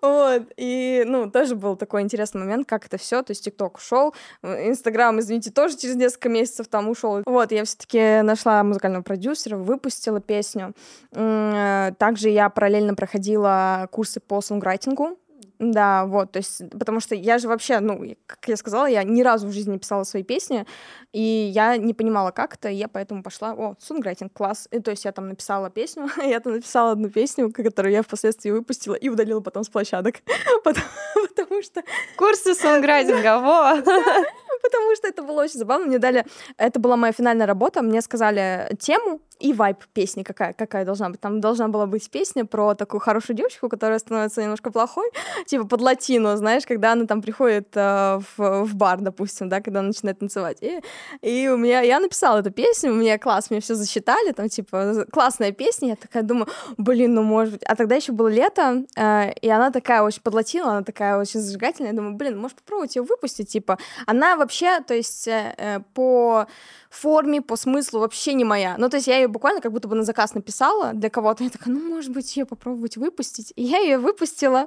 [0.00, 0.42] Вот.
[0.56, 3.22] И, ну, тоже был такой интересный момент, как это все.
[3.22, 7.22] То есть ТикТок ушел, Инстаграм, извините, тоже через несколько месяцев там ушел.
[7.26, 10.74] Вот, я все-таки нашла музыкального продюсера, выпустила песню.
[11.12, 15.18] Э, также я параллельно проходила курсы по сонграйтингу.
[15.62, 19.22] Да, вот, то есть, потому что я же вообще, ну, как я сказала, я ни
[19.22, 20.66] разу в жизни не писала свои песни,
[21.12, 21.20] и
[21.54, 25.04] я не понимала, как это, и я поэтому пошла, о, сунграйтинг, класс, и, то есть
[25.04, 29.40] я там написала песню, я там написала одну песню, которую я впоследствии выпустила и удалила
[29.40, 30.16] потом с площадок,
[30.64, 31.84] потому, что...
[32.16, 33.76] Курсы сунграйтинга, во!
[34.62, 35.86] потому что это было очень забавно.
[35.86, 36.24] Мне дали...
[36.56, 37.82] Это была моя финальная работа.
[37.82, 41.20] Мне сказали тему и вайп песни какая, какая должна быть.
[41.20, 45.10] Там должна была быть песня про такую хорошую девочку, которая становится немножко плохой,
[45.52, 49.80] типа под латину, знаешь, когда она там приходит э, в, в бар, допустим, да, когда
[49.80, 50.58] она начинает танцевать.
[50.62, 50.80] И,
[51.20, 51.82] и у меня...
[51.82, 55.90] Я написала эту песню, у меня класс, мне все засчитали, там, типа, классная песня.
[55.90, 56.46] Я такая думаю,
[56.78, 57.62] блин, ну, может быть...
[57.64, 61.40] А тогда еще было лето, э, и она такая очень под латину, она такая очень
[61.40, 61.92] зажигательная.
[61.92, 63.78] Я думаю, блин, может попробовать ее выпустить, типа.
[64.06, 66.46] Она вообще то есть э, э, по
[66.90, 68.76] форме, по смыслу вообще не моя.
[68.78, 71.44] Ну, то есть я ее буквально как будто бы на заказ написала для кого-то.
[71.44, 73.52] Я такая, ну, может быть, ее попробовать выпустить.
[73.56, 74.66] И я ее выпустила.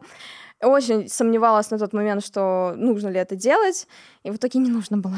[0.65, 3.88] Очень сомневалась на тот момент, что нужно ли это делать.
[4.23, 5.17] И в итоге не нужно было.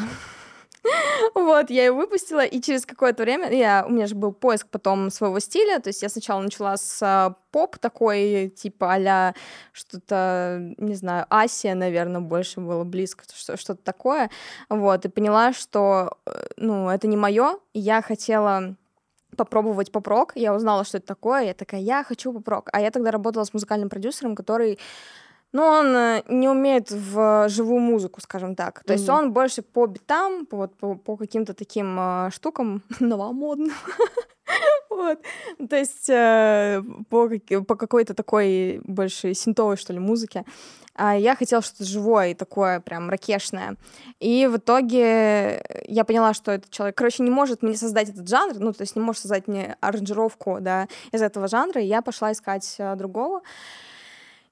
[1.35, 5.09] Вот, я ее выпустила, и через какое-то время, я, у меня же был поиск потом
[5.09, 9.33] своего стиля, то есть я сначала начала с а, поп такой, типа а
[9.73, 14.29] что-то, не знаю, Асия, наверное, больше было близко, что-то такое,
[14.69, 18.75] вот, и поняла, что, э, ну, это не мое, я хотела
[19.35, 23.11] попробовать поп-рок, я узнала, что это такое, я такая, я хочу поп-рок, а я тогда
[23.11, 24.79] работала с музыкальным продюсером, который
[25.53, 28.83] но он э, не умеет в живую музыку, скажем так.
[28.83, 28.97] То mm-hmm.
[28.97, 33.71] есть он больше по битам, по, вот, по, по каким-то таким э, штукам новомодным.
[34.89, 35.19] вот.
[35.69, 37.29] То есть э, по,
[37.65, 40.43] по какой-то такой больше синтовой, что ли, музыке.
[40.97, 43.77] А я хотела что-то живое и такое прям ракешное.
[44.19, 48.55] И в итоге я поняла, что этот человек, короче, не может мне создать этот жанр,
[48.57, 52.31] ну, то есть не может создать мне аранжировку, да, из этого жанра, и я пошла
[52.31, 53.41] искать э, другого.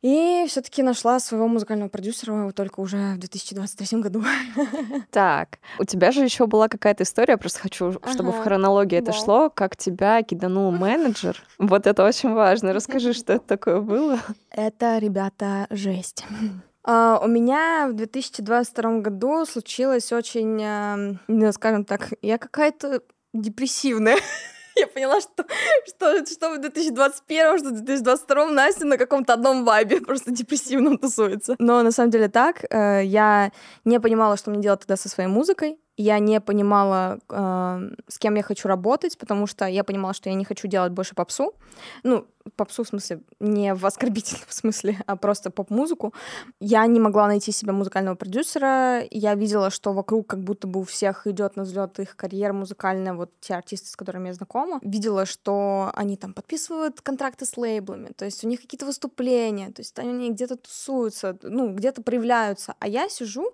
[0.05, 4.23] И все-таки нашла своего музыкального продюсера только уже в 2023 году.
[5.09, 9.11] Так, у тебя же еще была какая-то история, просто хочу, чтобы ага, в хронологии да.
[9.11, 11.41] это шло, как тебя киданул менеджер.
[11.57, 12.71] Вот это очень важно.
[12.71, 14.19] Расскажи, что это такое было.
[14.51, 16.23] Это, ребята, жесть.
[16.87, 23.01] Uh, у меня в 2022 году случилось очень, uh, скажем так, я какая-то
[23.33, 24.17] депрессивная.
[24.79, 25.45] я поняла, что,
[25.87, 31.55] что, что в 2021, что в 2022 Настя на каком-то одном вайбе просто депрессивном тусуется.
[31.59, 32.65] Но на самом деле так.
[32.69, 33.51] Э, я
[33.85, 38.35] не понимала, что мне делать тогда со своей музыкой я не понимала, э, с кем
[38.35, 41.53] я хочу работать, потому что я понимала, что я не хочу делать больше попсу.
[42.03, 46.13] Ну, попсу в смысле не в оскорбительном смысле, а просто поп-музыку.
[46.59, 49.03] Я не могла найти себе музыкального продюсера.
[49.09, 53.13] Я видела, что вокруг как будто бы у всех идет на взлет их карьера музыкальная,
[53.13, 54.79] вот те артисты, с которыми я знакома.
[54.81, 59.81] Видела, что они там подписывают контракты с лейблами, то есть у них какие-то выступления, то
[59.81, 62.75] есть они где-то тусуются, ну, где-то проявляются.
[62.79, 63.53] А я сижу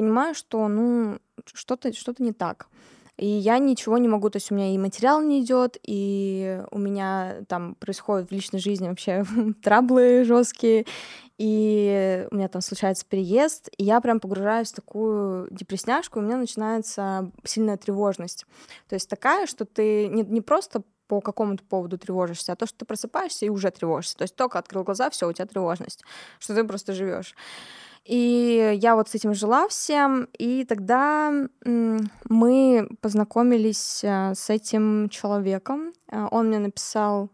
[0.00, 2.68] понимаю, что, ну, что-то что не так.
[3.16, 6.78] И я ничего не могу, то есть у меня и материал не идет, и у
[6.78, 9.26] меня там происходит в личной жизни вообще
[9.62, 10.86] траблы жесткие,
[11.36, 16.24] и у меня там случается переезд, и я прям погружаюсь в такую депрессняшку, и у
[16.24, 18.46] меня начинается сильная тревожность.
[18.88, 22.78] То есть такая, что ты не, не просто по какому-то поводу тревожишься, а то, что
[22.78, 24.16] ты просыпаешься и уже тревожишься.
[24.16, 26.04] То есть только открыл глаза, все, у тебя тревожность,
[26.38, 27.34] что ты просто живешь.
[28.04, 31.32] И я вот с этим жила всем, и тогда
[31.64, 35.92] мы познакомились э, с этим человеком.
[36.10, 37.30] Э, он мне написал,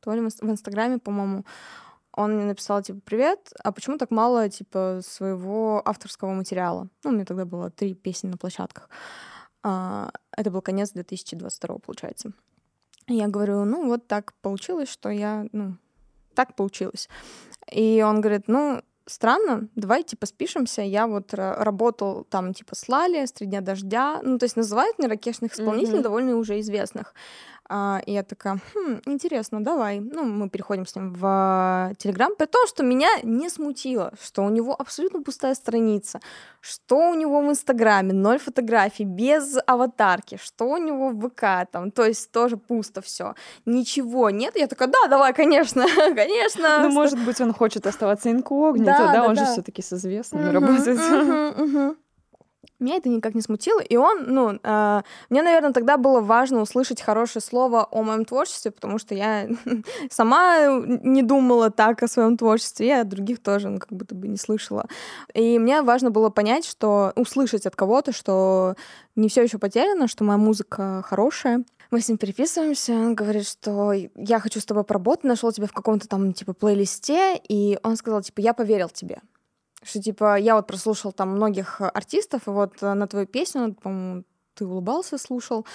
[0.00, 1.44] то ли в Инстаграме, по-моему,
[2.12, 6.88] он мне написал, типа, привет, а почему так мало, типа, своего авторского материала?
[7.02, 8.88] Ну, у меня тогда было три песни на площадках.
[9.62, 12.32] А, это был конец 2022, получается.
[13.08, 15.76] Я говорю, ну, вот так получилось, что я, ну,
[16.34, 17.08] так получилось.
[17.72, 20.82] И он говорит, ну, странно, давай, типа, спишемся.
[20.82, 24.20] Я вот работал там, типа, с Лали, с «Три дня дождя».
[24.22, 26.02] Ну, то есть называют мне ракешных исполнителей, mm-hmm.
[26.02, 27.14] довольно уже известных.
[27.68, 30.00] А, и я такая, хм, интересно, давай.
[30.00, 34.50] Ну, мы переходим с ним в Телеграм, при том, что меня не смутило, что у
[34.50, 36.20] него абсолютно пустая страница,
[36.60, 41.90] что у него в Инстаграме, ноль фотографий, без аватарки, что у него в ВК, там,
[41.90, 44.56] то есть тоже пусто все, ничего нет.
[44.56, 46.82] Я такая, да, давай, конечно, конечно.
[46.82, 49.46] Ну, может быть, он хочет оставаться инкогнито, да, да, да он да.
[49.46, 52.03] же все-таки с известными работает.
[52.80, 57.00] Меня это никак не смутило, и он, ну, э, мне, наверное, тогда было важно услышать
[57.00, 59.48] хорошее слово о моем творчестве, потому что я
[60.10, 60.66] сама
[61.02, 64.86] не думала так о своем творчестве, я других тоже, ну, как будто бы не слышала.
[65.34, 68.74] И мне важно было понять, что услышать от кого-то, что
[69.14, 71.64] не все еще потеряно, что моя музыка хорошая.
[71.90, 75.72] Мы с ним переписываемся, он говорит, что я хочу с тобой поработать, нашел тебя в
[75.72, 79.20] каком-то там, типа, плейлисте, и он сказал, типа, я поверил тебе.
[79.84, 83.74] Что, типа, я вот прослушал там многих э, артистов, и вот э, на твою песню,
[83.74, 85.66] по-моему, ты улыбался, слушал,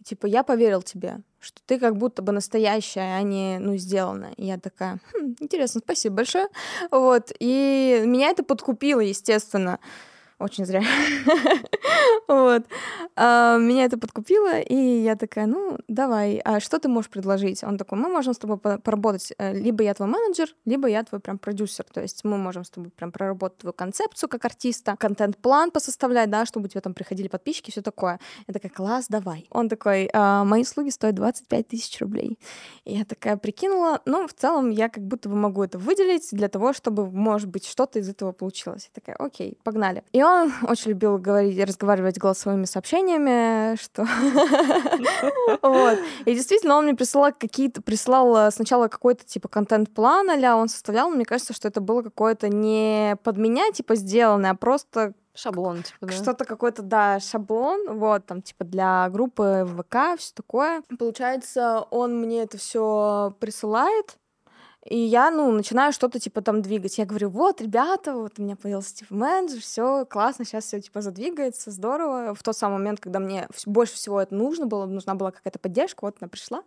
[0.00, 4.32] и, типа, я поверил тебе, что ты как будто бы настоящая, а не, ну, сделана.
[4.36, 6.48] И я такая, хм, интересно, спасибо большое.
[6.90, 9.78] Вот, и меня это подкупило, естественно
[10.38, 10.82] очень зря.
[12.28, 12.64] вот.
[13.16, 17.64] А, меня это подкупило, и я такая, ну, давай, а что ты можешь предложить?
[17.64, 21.20] Он такой, мы можем с тобой поработать, э, либо я твой менеджер, либо я твой
[21.20, 25.70] прям продюсер, то есть мы можем с тобой прям проработать твою концепцию как артиста, контент-план
[25.72, 28.20] посоставлять, да, чтобы у тебя там приходили подписчики, все такое.
[28.46, 29.46] Я такая, класс, давай.
[29.50, 32.38] Он такой, а, мои услуги стоят 25 тысяч рублей.
[32.84, 36.48] И я такая прикинула, ну, в целом я как будто бы могу это выделить для
[36.48, 38.90] того, чтобы, может быть, что-то из этого получилось.
[38.94, 40.04] Я такая, окей, погнали.
[40.12, 40.27] И он
[40.62, 44.06] очень любил говорить, разговаривать голосовыми сообщениями, что...
[45.62, 45.98] вот.
[46.24, 51.10] И действительно, он мне присылал какие-то, прислал э, сначала какой-то типа контент-план, а он составлял,
[51.10, 56.06] мне кажется, что это было какое-то не под меня, типа, сделанное, а просто Шаблон, типа,
[56.06, 56.12] да?
[56.12, 60.82] Что-то какой-то, да, шаблон, вот, там, типа, для группы ВК, все такое.
[60.98, 64.18] Получается, он мне это все присылает,
[64.84, 66.98] и я, ну, начинаю что-то, типа, там двигать.
[66.98, 71.02] Я говорю, вот, ребята, вот у меня появился, типа, менеджер, все классно, сейчас все, типа,
[71.02, 72.34] задвигается, здорово.
[72.34, 76.04] В тот самый момент, когда мне больше всего это нужно было, нужна была какая-то поддержка,
[76.04, 76.62] вот она пришла.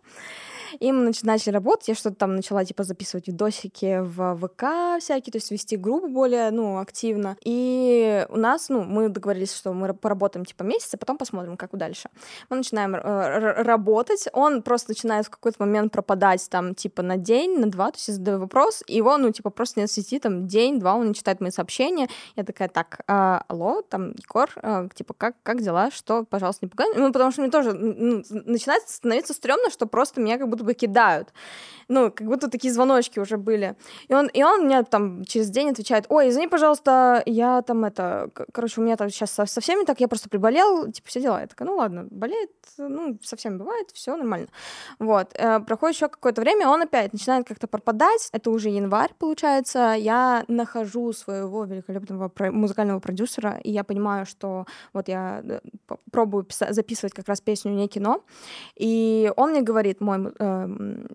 [0.80, 5.38] И мы начали работать, я что-то там начала, типа, записывать видосики в ВК всякие, то
[5.38, 7.38] есть вести группу более, ну, активно.
[7.44, 11.76] И у нас, ну, мы договорились, что мы поработаем, типа, месяц, а потом посмотрим, как
[11.78, 12.10] дальше.
[12.50, 17.58] Мы начинаем э, работать, он просто начинает в какой-то момент пропадать, там, типа, на день,
[17.58, 20.20] на два, то есть я задаю вопрос, и его, ну, типа, просто нет в сети,
[20.20, 22.10] там, день-два, он не читает мои сообщения.
[22.36, 26.70] Я такая, так, э, алло, там, Егор, э, типа, как, как дела, что, пожалуйста, не
[26.70, 26.88] пугай.
[26.96, 30.74] Ну, потому что мне тоже ну, начинает становиться стрёмно, что просто меня как будто бы
[30.74, 31.34] кидают.
[31.88, 33.76] Ну, как будто такие звоночки уже были.
[34.08, 38.30] И он, и он мне там через день отвечает, ой, извини, пожалуйста, я там это,
[38.54, 41.42] короче, у меня там сейчас со, со всеми так, я просто приболел, типа, все дела.
[41.42, 44.48] Я такая, ну ладно, болеет, ну, совсем бывает, все нормально.
[45.00, 45.32] Вот.
[45.34, 47.91] Э, проходит еще какое-то время, он опять начинает как-то пропадать,
[48.32, 55.08] это уже январь, получается, я нахожу своего великолепного музыкального продюсера, и я понимаю, что вот
[55.08, 55.60] я э,
[56.12, 58.24] пробую записывать как раз песню «Не кино»,
[58.76, 60.68] и он мне говорит, мой э,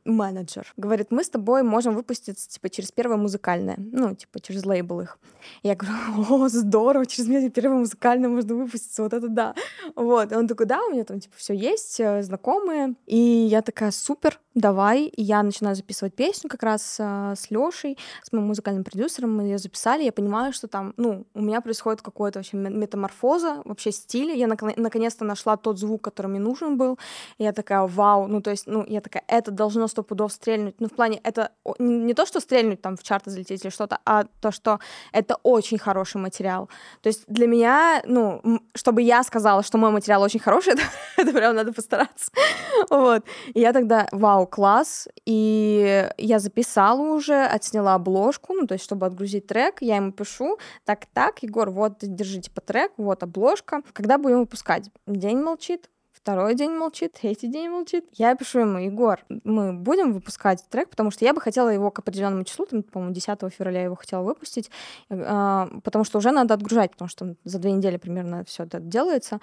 [0.04, 5.00] менеджер, говорит, мы с тобой можем выпуститься, типа, через первое музыкальное, ну, типа, через лейбл
[5.00, 5.18] их.
[5.62, 5.96] Я говорю,
[6.44, 9.54] о, здорово, через меня первое музыкальное можно выпуститься, вот это да.
[9.94, 12.94] Вот, и он такой, да, у меня там, типа, все есть, э, знакомые.
[13.06, 15.04] И я такая, супер, давай.
[15.04, 19.36] И я начинаю записывать песню как раз э, с Лешей, с моим музыкальным продюсером.
[19.36, 20.04] Мы ее записали.
[20.04, 24.34] Я понимаю, что там, ну, у меня происходит какое-то вообще метаморфоза, вообще стиля.
[24.34, 26.98] Я наконец-то нашла тот звук, который мне нужен был.
[27.38, 30.74] Я такая, вау, ну, то есть, ну, я такая, это должно сто пудов стрельнуть.
[30.80, 34.24] Ну, в плане, это не то, что стрельнуть там в чарты залететь или что-то, а
[34.40, 34.80] то, что
[35.12, 36.68] это очень хороший материал.
[37.00, 40.82] То есть для меня, ну, чтобы я сказала, что мой материал очень хороший, это,
[41.16, 42.30] это прям надо постараться.
[42.90, 43.24] вот.
[43.54, 45.08] И я тогда, вау, класс.
[45.24, 46.55] И я записала
[47.00, 51.98] уже, отсняла обложку, ну, то есть, чтобы отгрузить трек, я ему пишу, так-так, Егор, вот,
[52.00, 53.82] держите по трек, вот обложка.
[53.92, 54.90] Когда будем выпускать?
[55.06, 55.90] День молчит,
[56.26, 58.04] Второй день молчит, третий день молчит.
[58.14, 62.00] Я пишу ему, Егор, мы будем выпускать трек, потому что я бы хотела его к
[62.00, 64.68] определенному числу, там, по-моему, 10 февраля его хотела выпустить,
[65.08, 69.38] э, потому что уже надо отгружать, потому что за две недели примерно все это делается.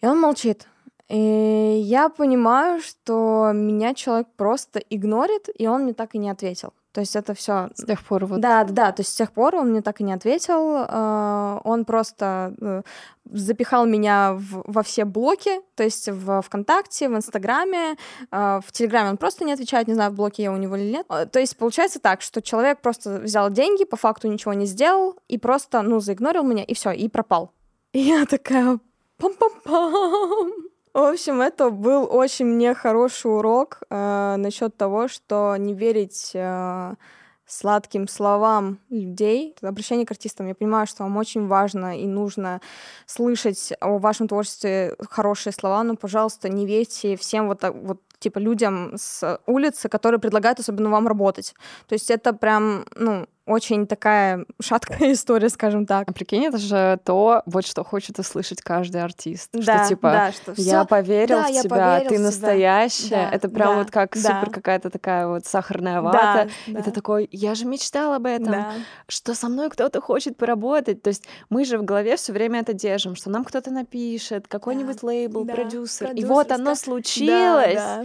[0.00, 0.66] И он молчит.
[1.08, 6.72] И я понимаю, что меня человек просто игнорит, и он мне так и не ответил.
[6.96, 7.68] То есть это все.
[7.74, 8.40] С тех пор вот.
[8.40, 10.78] Да, да, то есть с тех пор он мне так и не ответил.
[10.78, 12.82] Э, он просто э,
[13.30, 17.96] запихал меня в, во все блоки, то есть в ВКонтакте, в Инстаграме,
[18.32, 20.90] э, в Телеграме он просто не отвечает, не знаю, в блоке я у него или
[20.90, 21.06] нет.
[21.06, 25.36] То есть получается так, что человек просто взял деньги, по факту ничего не сделал, и
[25.36, 27.52] просто, ну, заигнорил меня, и все, и пропал.
[27.92, 28.78] И я такая,
[29.18, 30.50] пам-пам-пам.
[30.96, 36.94] В общем, это был очень мне хороший урок э, насчет того, что не верить э,
[37.44, 39.54] сладким словам людей.
[39.60, 40.46] Обращение к артистам.
[40.46, 42.62] Я понимаю, что вам очень важно и нужно
[43.04, 48.94] слышать о вашем творчестве хорошие слова, но, пожалуйста, не верьте всем вот, вот типа людям
[48.96, 51.54] с улицы, которые предлагают особенно вам работать.
[51.88, 56.08] То есть это прям, ну, очень такая шаткая история, скажем так.
[56.08, 59.50] А прикинь, это же то, вот что хочет услышать каждый артист.
[59.52, 62.20] Да, что типа да, что я всё, поверил да, в я тебя, поверил ты в
[62.20, 63.06] настоящая.
[63.06, 63.30] тебя.
[63.30, 64.20] Это прям Да, вот как да.
[64.40, 66.48] супер какая-то такая вот сахарная Да, вата.
[66.66, 66.78] да.
[66.80, 68.72] И ты такой, я же мечтал об этом, Да.
[69.08, 71.02] что со мной кто-то хочет поработать.
[71.02, 75.02] То есть мы же в голове все время это держим, что нам кто-то напишет, какой-нибудь
[75.02, 76.06] лейбл, да, продюсер.
[76.06, 77.74] И продюсер вот оно случилось.
[77.74, 78.04] Да, да.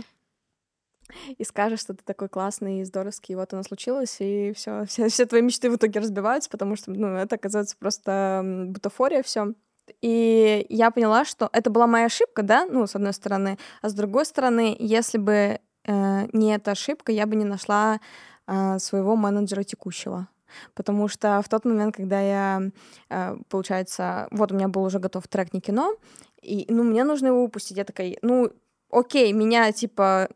[1.38, 5.10] И скажешь, что ты такой классный и здоровский, и вот оно случилось, и все, все,
[5.10, 9.54] все твои мечты в итоге разбиваются, потому что, ну, это оказывается просто бутафория все.
[10.02, 13.94] И я поняла, что это была моя ошибка, да, ну, с одной стороны, а с
[13.94, 18.00] другой стороны, если бы э, не эта ошибка, я бы не нашла
[18.48, 20.28] э, своего менеджера текущего.
[20.74, 22.62] Потому что в тот момент, когда я,
[23.10, 25.96] э, получается, вот у меня был уже готов трек не кино,
[26.42, 27.78] и, ну, мне нужно его выпустить.
[27.78, 28.52] Я такая, ну,
[28.90, 30.30] окей, меня, типа,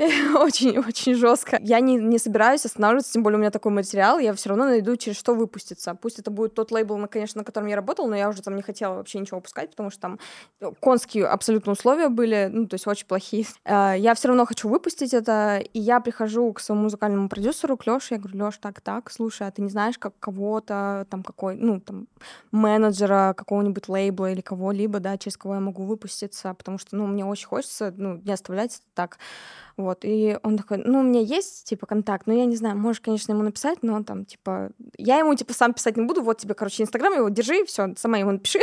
[0.34, 1.58] очень-очень жестко.
[1.60, 4.96] Я не, не собираюсь останавливаться, тем более у меня такой материал, я все равно найду,
[4.96, 5.94] через что выпуститься.
[5.94, 8.56] Пусть это будет тот лейбл, на, конечно, на котором я работала, но я уже там
[8.56, 10.18] не хотела вообще ничего выпускать, потому что там
[10.60, 13.46] э, конские абсолютно условия были, ну, то есть очень плохие.
[13.64, 17.86] Э, Я все равно хочу выпустить это, и я прихожу к своему музыкальному продюсеру, к
[17.86, 21.56] Лёше, я говорю, Лёш, так, так, слушай, а ты не знаешь, как кого-то, там, какой,
[21.56, 22.06] ну, там,
[22.52, 27.24] менеджера какого-нибудь лейбла или кого-либо, да, через кого я могу выпуститься, потому что, ну, мне
[27.24, 29.18] очень хочется, ну, не оставлять это так.
[29.80, 33.00] Вот, и он такой, ну, у меня есть, типа, контакт, но я не знаю, можешь,
[33.00, 36.54] конечно, ему написать, но там, типа, я ему, типа, сам писать не буду, вот тебе,
[36.54, 38.60] короче, Инстаграм его, держи, все, сама ему напиши.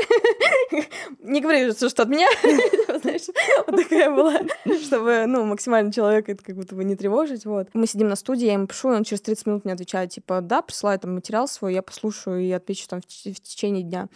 [1.20, 2.28] Не говори, что от меня,
[3.02, 3.28] знаешь,
[3.66, 4.42] вот такая была,
[4.82, 7.70] чтобы, ну, максимально человека это как будто бы не тревожить, вот.
[7.74, 10.42] Мы сидим на студии, я ему пишу, и он через 30 минут мне отвечает, типа,
[10.42, 14.08] да, присылай там материал свой, я послушаю и отвечу там в течение дня.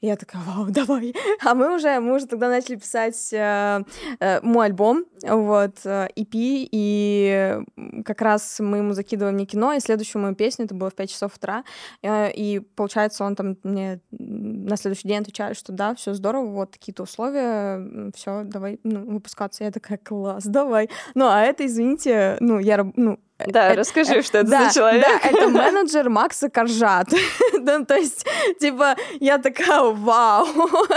[0.00, 1.14] И я такая, вау, давай.
[1.44, 3.82] А мы уже, мы уже тогда начали писать э,
[4.20, 7.58] э, мой альбом, вот, э, EP, и
[8.04, 11.10] как раз мы ему закидываем не кино, и следующую мою песню, это было в 5
[11.10, 11.64] часов утра,
[12.02, 16.70] э, и получается, он там мне на следующий день отвечает, что да, все здорово, вот
[16.72, 19.64] такие-то условия, все, давай, ну, выпускаться.
[19.64, 20.90] Я такая, класс, давай.
[21.14, 24.74] Ну, а это, извините, ну, я, ну, Да, э, расскажи, э, что это да, за
[24.74, 25.04] человек.
[25.06, 27.08] Да, это менеджер Макса Коржат.
[27.60, 28.24] Да, то есть,
[28.60, 30.46] типа, я такая, вау.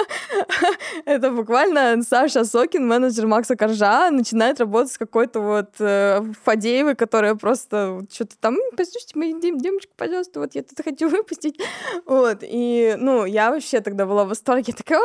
[1.06, 7.36] Это буквально Саша Сокин, менеджер Макса Коржа, начинает работать с какой-то вот э, Фадеевой, которая
[7.36, 11.60] просто что-то там, «М, послушайте, мои дем- девочка, пожалуйста, вот я тут хочу выпустить.
[12.06, 15.01] Вот, и, ну, я вообще тогда была в восторге, такая,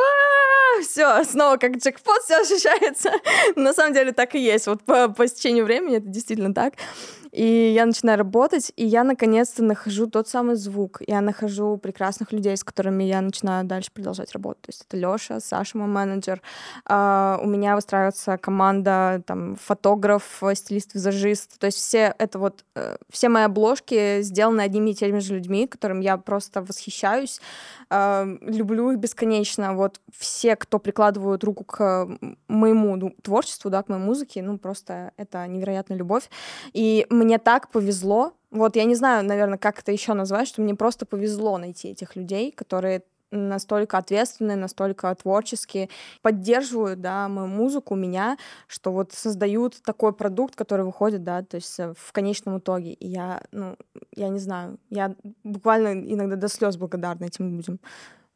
[0.81, 3.11] все, снова как джекпот все ощущается.
[3.55, 4.67] На самом деле так и есть.
[4.67, 6.73] Вот по, по стечению времени это действительно так.
[7.37, 11.03] И я начинаю работать, и я наконец-то нахожу тот самый звук.
[11.05, 14.63] Я нахожу прекрасных людей, с которыми я начинаю дальше продолжать работать.
[14.63, 16.41] То есть это Лёша, Саша, мой менеджер.
[16.85, 21.59] А, у меня выстраивается команда, там, фотограф, стилист, визажист.
[21.59, 25.67] То есть все это вот, э, все мои обложки сделаны одними и теми же людьми,
[25.67, 27.39] которым я просто восхищаюсь,
[27.91, 29.75] а, люблю их бесконечно.
[29.75, 32.07] Вот все, кто прикладывают руку к
[32.47, 36.31] моему ну, творчеству, да, к моей музыке, ну, просто это невероятная любовь.
[36.73, 38.33] И мне так повезло.
[38.51, 42.15] Вот я не знаю, наверное, как это еще назвать, что мне просто повезло найти этих
[42.15, 45.89] людей, которые настолько ответственные, настолько творческие,
[46.21, 48.37] поддерживают, да, мою музыку, меня,
[48.67, 52.93] что вот создают такой продукт, который выходит, да, то есть э, в конечном итоге.
[52.93, 53.75] И я, ну,
[54.15, 55.13] я не знаю, я
[55.43, 57.79] буквально иногда до слез благодарна этим людям.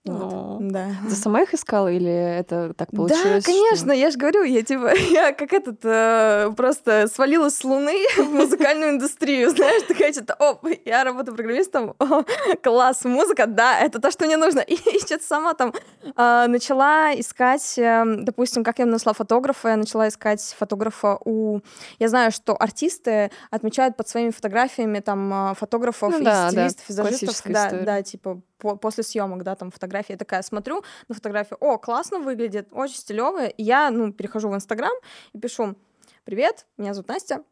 [0.04, 0.88] Ну, Да.
[1.08, 3.24] Ты сама их искала или это так получилось?
[3.24, 7.64] Да, что- конечно, я же говорю, я типа, я как этот, э, просто свалилась с
[7.64, 12.24] Луны в музыкальную индустрию, знаешь, такая что-то, оп, я работаю программистом, о,
[12.64, 14.60] класс, музыка, да, это то, что мне нужно.
[14.60, 15.72] И, что-то сама там
[16.04, 21.60] э, начала искать, э, допустим, как я нашла фотографа, я начала искать фотографа у...
[22.00, 26.50] Я знаю, что артисты отмечают под своими фотографиями там э, фотографов Ну и да, да,
[26.50, 27.84] стилистов, визажистов, классическая да, история.
[27.84, 32.20] да, типа по- после съемок, да, там фотографии, я такая смотрю на фотографию, о, классно
[32.20, 34.94] выглядит, очень стилевая, и я, ну, перехожу в Инстаграм
[35.34, 35.76] и пишу,
[36.24, 37.44] привет, меня зовут Настя,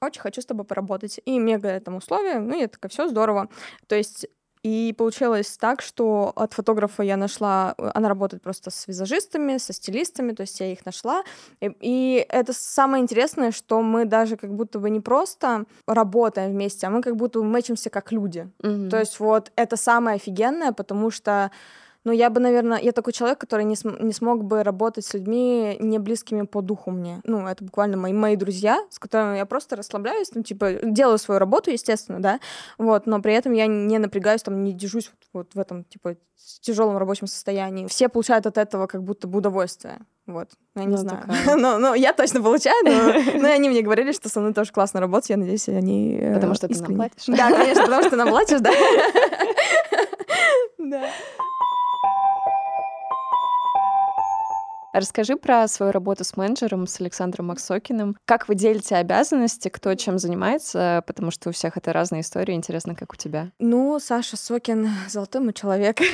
[0.00, 1.20] очень хочу с тобой поработать.
[1.24, 3.48] И мне говорят там условия, ну, я такая, все здорово.
[3.86, 4.26] То есть
[4.62, 9.72] и получилось так, что от фотографа я нашла, э, она работает просто с визажистами, со
[9.72, 11.22] стилистами, то есть я их нашла.
[11.60, 16.86] И, и это самое интересное, что мы даже как будто бы не просто работаем вместе,
[16.86, 18.48] а мы как будто бы мэчимся как люди.
[18.62, 18.90] Мгм.
[18.90, 21.50] То есть вот это самое офигенное, потому что,
[22.08, 25.12] ну, я бы, наверное, я такой человек, который не, см- не смог бы работать с
[25.12, 27.20] людьми не близкими по духу мне.
[27.24, 31.38] Ну, это буквально мои, мои друзья, с которыми я просто расслабляюсь, ну, типа, делаю свою
[31.38, 32.40] работу, естественно, да,
[32.78, 36.16] вот, но при этом я не напрягаюсь, там, не держусь вот, вот в этом, типа,
[36.62, 37.86] тяжелом рабочем состоянии.
[37.88, 39.98] Все получают от этого как будто бы удовольствие.
[40.26, 41.24] Вот, я не Ну, знаю.
[41.58, 45.00] но, но я точно получаю, но, но они мне говорили, что со мной тоже классно
[45.00, 46.96] работать, я надеюсь, они э, Потому что ты нам искренне.
[46.96, 47.24] платишь.
[47.26, 48.70] Да, конечно, потому что нам платишь, да.
[50.78, 51.02] Да.
[54.92, 58.16] Расскажи про свою работу с менеджером, с Александром Максокиным.
[58.24, 62.54] Как вы делите обязанности, кто чем занимается, потому что у всех это разные истории.
[62.54, 63.50] Интересно, как у тебя.
[63.58, 65.98] Ну, Саша Сокин— золотой мой человек.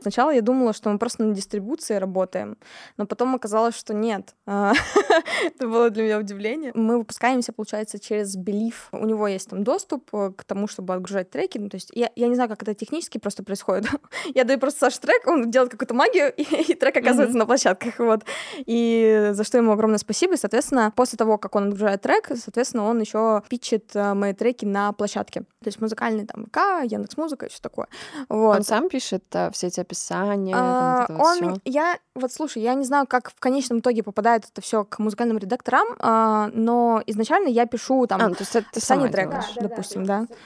[0.00, 2.56] Сначала я думала, что мы просто на дистрибуции работаем,
[2.96, 4.34] но потом оказалось, что нет.
[4.46, 4.72] А,
[5.44, 6.72] Это было для меня удивление.
[6.74, 8.74] Мы выпускаемся, получается, через Belief.
[8.92, 11.58] У него есть там доступ э, к тому, чтобы отгружать треки.
[11.58, 13.86] Ну, то есть я, я не знаю, как это технически просто происходит.
[14.34, 16.42] Я даю просто Саше трек, он делает какую-то магию, и,
[16.72, 17.38] и трек оказывается Мгм.
[17.38, 17.98] на площадках.
[17.98, 18.24] Вот.
[18.58, 20.34] И за что ему огромное спасибо.
[20.34, 24.64] И, соответственно, после того, как он отгружает трек, соответственно, он еще питчит э, мои треки
[24.64, 25.40] на площадке.
[25.40, 27.86] То есть музыкальный там ВК, Яндекс.Музыка и все такое.
[28.28, 28.56] Вот.
[28.58, 32.74] Он сам пишет а, все эти описания, А, там вот он, я, вот слушай, я
[32.74, 37.48] не знаю, как в конечном итоге попадает это все к музыкальным редакторам, а, но изначально
[37.48, 39.54] я пишу там А, ну, то есть это описание трека, делаешь.
[39.56, 40.26] допустим, да.
[40.28, 40.36] Да,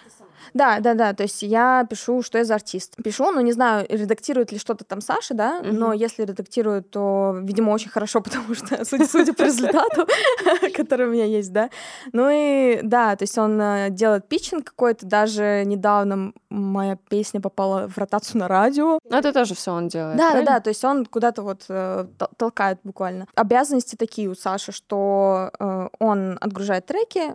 [0.54, 2.96] да, да, то есть я пишу, что я за артист.
[3.02, 5.92] Пишу, но не знаю, редактирует ли что-то там Саша, да, но Мгм.
[5.96, 10.06] если редактирует, то, видимо, очень хорошо, потому что, судя, судя по результату,
[10.76, 11.70] который у меня есть, да.
[12.12, 17.88] Ну и да, то есть он э, делает питчинг какой-то, даже недавно моя песня попала
[17.88, 20.16] в ротацию на радио, Ну, это тоже все он делает.
[20.18, 23.26] да, да, да, то есть он куда-то вот э, тол- толкает буквально.
[23.34, 27.34] Обязанности такие у Саши, что э, он отгружает треки,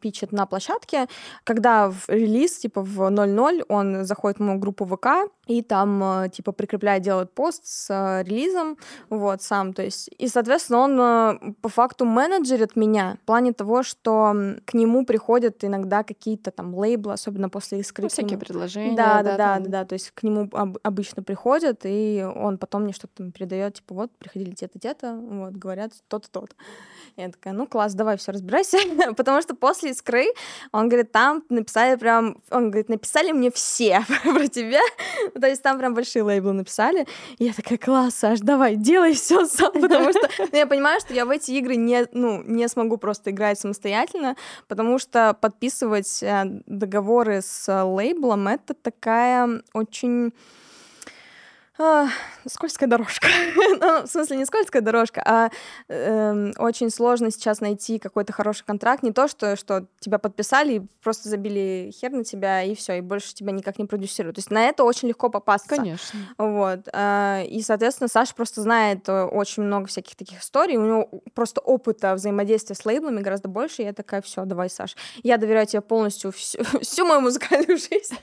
[0.00, 1.06] пичет на площадке.
[1.44, 6.28] Когда в релиз, типа в 00, он заходит в мою группу ВК и там, э,
[6.28, 8.76] типа, прикрепляет, делает пост с э, релизом,
[9.08, 10.10] вот, сам, то есть.
[10.18, 14.34] И, соответственно, он э, по факту менеджерит меня в плане того, что
[14.66, 18.02] к нему приходят иногда какие-то там лейблы, особенно после искры.
[18.02, 18.94] Ну, всякие предложения.
[18.96, 19.62] Да, да, да, там.
[19.64, 19.84] да, да.
[19.84, 23.94] То есть к нему об- обычно приходят, и он потом мне что-то там передает, типа,
[23.94, 26.54] вот, приходили те-то, те-то, вот, говорят, то-то, то-то.
[27.16, 28.78] Я такая, ну класс, давай все разбирайся.
[29.16, 30.26] Потому что после искры,
[30.72, 34.80] он говорит, там написали прям, он говорит, написали мне все про тебя.
[35.40, 37.06] То есть там прям большие лейблы написали.
[37.38, 41.14] И я такая, класс, Саш, давай, делай все сам, потому что ну, я понимаю, что
[41.14, 44.36] я в эти игры не, ну, не смогу просто играть самостоятельно,
[44.66, 50.32] потому что подписывать э, договоры с э, лейблом— это такая очень
[51.78, 52.08] а,
[52.48, 53.28] скользкая дорожка.
[53.80, 55.50] ну, в смысле, не скользкая дорожка, а
[55.88, 59.02] эм, очень сложно сейчас найти какой-то хороший контракт.
[59.02, 63.00] Не то, что, что тебя подписали и просто забили хер на тебя, и все, и
[63.00, 64.36] больше тебя никак не продюсируют.
[64.36, 65.68] То есть на это очень легко попасться.
[65.68, 66.18] Конечно.
[66.36, 66.80] Вот.
[66.92, 70.76] а, И, соответственно, Саша просто знает э, очень много всяких таких историй.
[70.76, 73.82] У него просто опыта взаимодействия с лейблами гораздо больше.
[73.82, 74.96] И я такая, все, давай, Саш.
[75.22, 78.16] Я доверяю тебе полностью всю, всю мою музыкальную жизнь.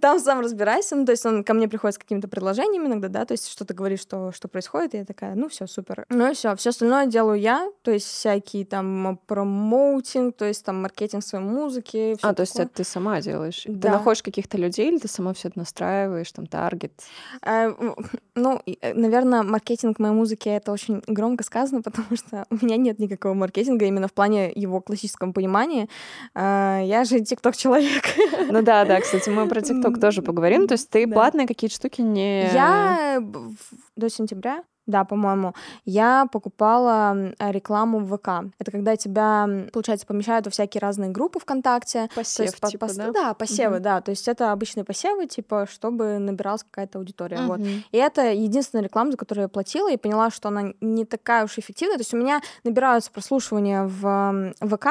[0.00, 0.96] Там сам разбирайся.
[0.96, 3.74] Ну, то есть он ко мне приходит с какими-то предложениями иногда, да, то есть что-то
[3.74, 6.06] говорит, что, что происходит, и я такая, ну, все, супер.
[6.08, 10.80] Ну и все, все остальное делаю я, то есть всякие там промоутинг, то есть там
[10.80, 12.16] маркетинг своей музыки.
[12.22, 12.66] А, то есть такое.
[12.66, 13.64] это ты сама делаешь?
[13.64, 13.90] Ты Да.
[13.92, 16.92] находишь каких-то людей или ты сама все это настраиваешь, там, таргет?
[17.44, 17.96] М,
[18.34, 18.62] Ну,
[18.94, 23.84] наверное, маркетинг моей музыки это очень громко сказано, потому что у меня нет никакого маркетинга
[23.84, 25.86] именно в плане его классическом понимании.
[26.34, 28.04] А, Я же тикток-человек.
[28.48, 30.66] Ну да, да, кстати, мы про ТикТок тоже поговорим.
[30.66, 31.14] То есть ты Да.
[31.42, 32.44] Платные какие-то штуки не...
[32.52, 33.54] Я в-
[33.96, 35.54] до сентября да, по-моему,
[35.84, 38.52] я покупала рекламу в ВК.
[38.58, 42.08] Это когда тебя, получается, помещают во всякие разные группы ВКонтакте.
[42.14, 43.10] Посев, есть, типа, по, да?
[43.12, 43.82] Да, посевы, Мгм.
[43.82, 44.00] да.
[44.00, 47.42] То есть это обычные посевы, типа, чтобы набиралась какая-то аудитория.
[47.46, 47.58] Вот.
[47.58, 47.84] Мгм.
[47.92, 51.58] И это единственная реклама, за которую я платила, и поняла, что она не такая уж
[51.58, 51.96] эффективная.
[51.96, 54.88] То есть у меня набираются прослушивания в ВК,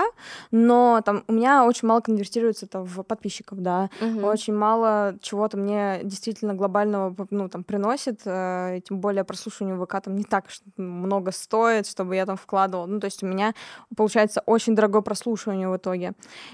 [0.51, 3.89] но там у меня очень мало конвертируется это в подписчиков, да.
[3.99, 4.23] Мгм.
[4.23, 10.15] Очень мало чего-то мне действительно глобального ну, там, приносит, э, тем более прослушивание ВК там
[10.15, 10.45] не так
[10.77, 12.85] много стоит, чтобы я там вкладывала.
[12.85, 13.53] Ну, то есть у меня
[13.95, 16.13] получается очень дорогое прослушивание в итоге.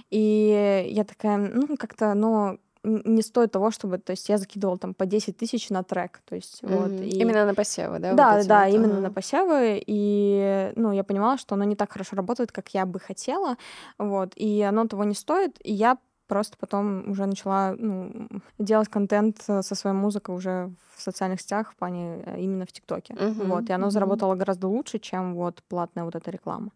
[0.09, 4.93] И я такая, ну, как-то, ну, не стоит того, чтобы, то есть я закидывала там
[4.93, 6.89] по 10 тысяч на трек, то есть вот.
[6.91, 7.03] Мгм.
[7.03, 8.09] и- Именно на посевы, да?
[8.09, 8.73] вот да, эти да, вот?
[8.75, 9.01] именно Ага.
[9.01, 9.83] на посевы.
[9.85, 13.57] И, ну, я понимала, что оно не так хорошо работает, как я бы хотела.
[13.97, 14.31] Вот.
[14.35, 15.57] И оно того не стоит.
[15.63, 15.97] И я
[16.27, 18.27] просто потом уже начала ну,
[18.59, 22.71] делать контент э, со своей музыкой уже в социальных сетях, в плане э, именно в
[22.71, 23.13] ТикТоке.
[23.13, 23.69] Мгм, Вот.
[23.69, 23.91] И оно мгм.
[23.91, 26.71] заработало гораздо лучше, чем вот платная вот эта реклама.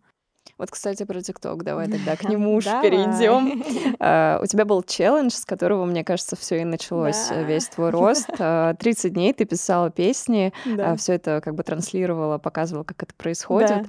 [0.61, 1.63] Вот, кстати, про ТикТок.
[1.63, 3.63] Давай тогда к нему уж перейдем.
[3.99, 7.89] А, У тебя был челлендж, с которого, мне кажется, все и началось, э, весь твой
[7.89, 8.29] рост.
[8.39, 10.95] А, 30 дней ты писала песни, Да.
[10.97, 13.87] все это как бы транслировала, показывала, как это происходит.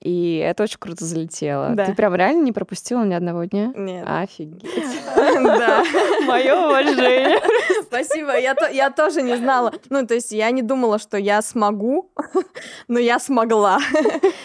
[0.00, 1.74] И это очень круто залетело.
[1.76, 3.72] Ты прям реально не пропустила ни одного дня?
[3.76, 4.06] Нет.
[4.08, 4.64] Офигеть.
[5.04, 5.84] Да.
[6.26, 7.38] Мое уважение.
[7.82, 9.72] Спасибо, я тоже не знала.
[9.90, 12.10] Ну, то есть я не думала, что я смогу,
[12.88, 13.78] но я смогла.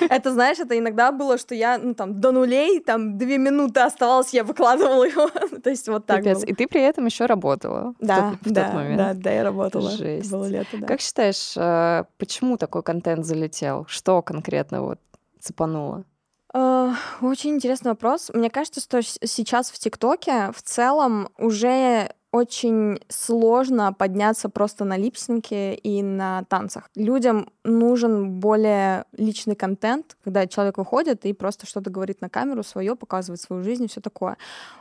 [0.09, 4.33] Это, знаешь, это иногда было, что я, ну, там, до нулей, там, две минуты оставалось,
[4.33, 5.29] я выкладывала его.
[5.63, 6.43] То есть вот так было.
[6.45, 8.97] И ты при этом еще работала в Да, тот- в да, тот момент.
[8.97, 9.89] да, да, я работала.
[9.89, 10.31] Это Жесть.
[10.31, 10.87] Было лето, да.
[10.87, 13.85] Как считаешь, э, почему такой контент залетел?
[13.87, 14.99] Что конкретно вот
[15.39, 16.03] цепануло?
[16.53, 16.91] Э,
[17.21, 18.31] Очень интересный вопрос.
[18.33, 25.75] Мне кажется, что сейчас в ТикТоке в целом уже очень сложно подняться просто на липсинке
[25.75, 26.89] и на танцах.
[26.95, 32.95] Людям нужен более личный контент, когда человек выходит и просто что-то говорит на камеру свое,
[32.95, 34.37] показывает свою жизнь и все такое.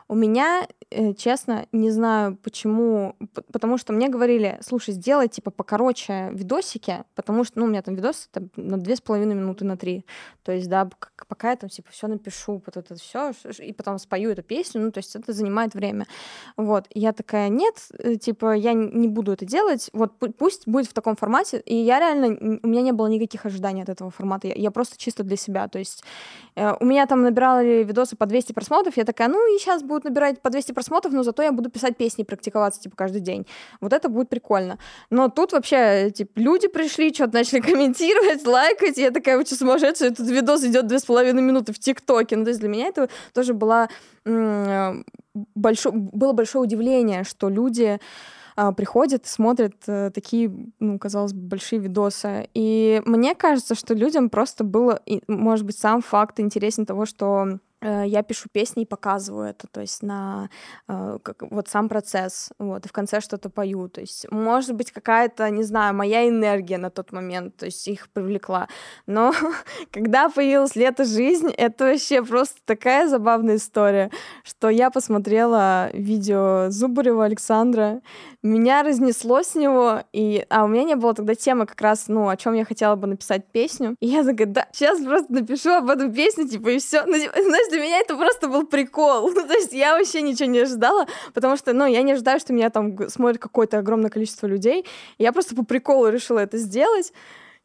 [0.07, 3.17] У меня, э, честно, не знаю почему,
[3.53, 7.95] потому что мне говорили, слушай, сделай типа покороче видосики, потому что, ну, у меня там
[7.95, 10.05] видос там, на две с половиной минуты, на три.
[10.43, 10.89] То есть, да,
[11.29, 14.91] пока я там типа все напишу, вот это все, и потом спою эту песню, ну,
[14.91, 16.07] то есть это занимает время.
[16.57, 16.87] Вот.
[16.91, 20.87] И я такая, нет, э, типа, я не буду это делать, вот пу- пусть будет
[20.87, 21.63] в таком формате.
[21.65, 24.49] И я реально, у меня не было никаких ожиданий от этого формата.
[24.49, 25.69] Я, я просто чисто для себя.
[25.69, 26.05] То есть
[26.57, 30.05] э, у меня там набирали видосы по 200 просмотров, я такая, ну, и сейчас будут
[30.05, 33.47] набирать по 200 просмотров, но зато я буду писать песни практиковаться, типа, каждый день.
[33.81, 34.79] Вот это будет прикольно.
[35.11, 40.11] Но тут вообще, типа, люди пришли, что-то начали комментировать, лайкать, я такая, вы что, сумасшедшая,
[40.11, 42.37] этот видос идет две с половиной минуты в ТикТоке.
[42.37, 43.89] Ну, то есть для меня это тоже была
[44.25, 45.05] м,
[45.35, 47.99] большое, было большое удивление, что люди
[48.57, 52.49] а, приходят, смотрят э, такие, ну, казалось бы, большие видосы.
[52.53, 58.23] И мне кажется, что людям просто было, может быть, сам факт интересен того, что я
[58.23, 60.51] пишу песни и показываю это, то есть на
[60.89, 64.93] э, как, вот сам процесс, вот, и в конце что-то пою, то есть, может быть,
[64.93, 68.69] какая-то, не знаю, моя энергия на тот момент, то есть их привлекла,
[69.07, 69.33] но
[69.91, 74.11] когда появилась «Лето жизнь», это вообще просто такая забавная история,
[74.45, 78.03] что я посмотрела видео Зубарева Александра,
[78.43, 80.45] меня разнесло с него, и...
[80.49, 83.07] а у меня не было тогда темы как раз, ну, о чем я хотела бы
[83.07, 83.97] написать песню.
[84.01, 87.05] И я такая, да, сейчас просто напишу об этом песню, типа, и все.
[87.05, 89.31] Ну, типа, знаешь, для меня это просто был прикол.
[89.35, 92.53] Ну, то есть я вообще ничего не ожидала, потому что, ну, я не ожидаю, что
[92.53, 94.85] меня там смотрит какое-то огромное количество людей.
[95.19, 97.13] Я просто по приколу решила это сделать.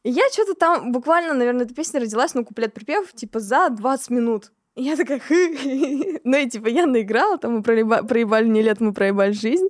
[0.03, 4.51] И я что-то там, буквально, наверное, эта песня родилась, ну, куплет-припев, типа, за 20 минут.
[4.75, 8.81] И я такая, хы, ну и типа я наиграла, там мы проеба- проебали не лет,
[8.81, 9.67] мы проебали жизнь.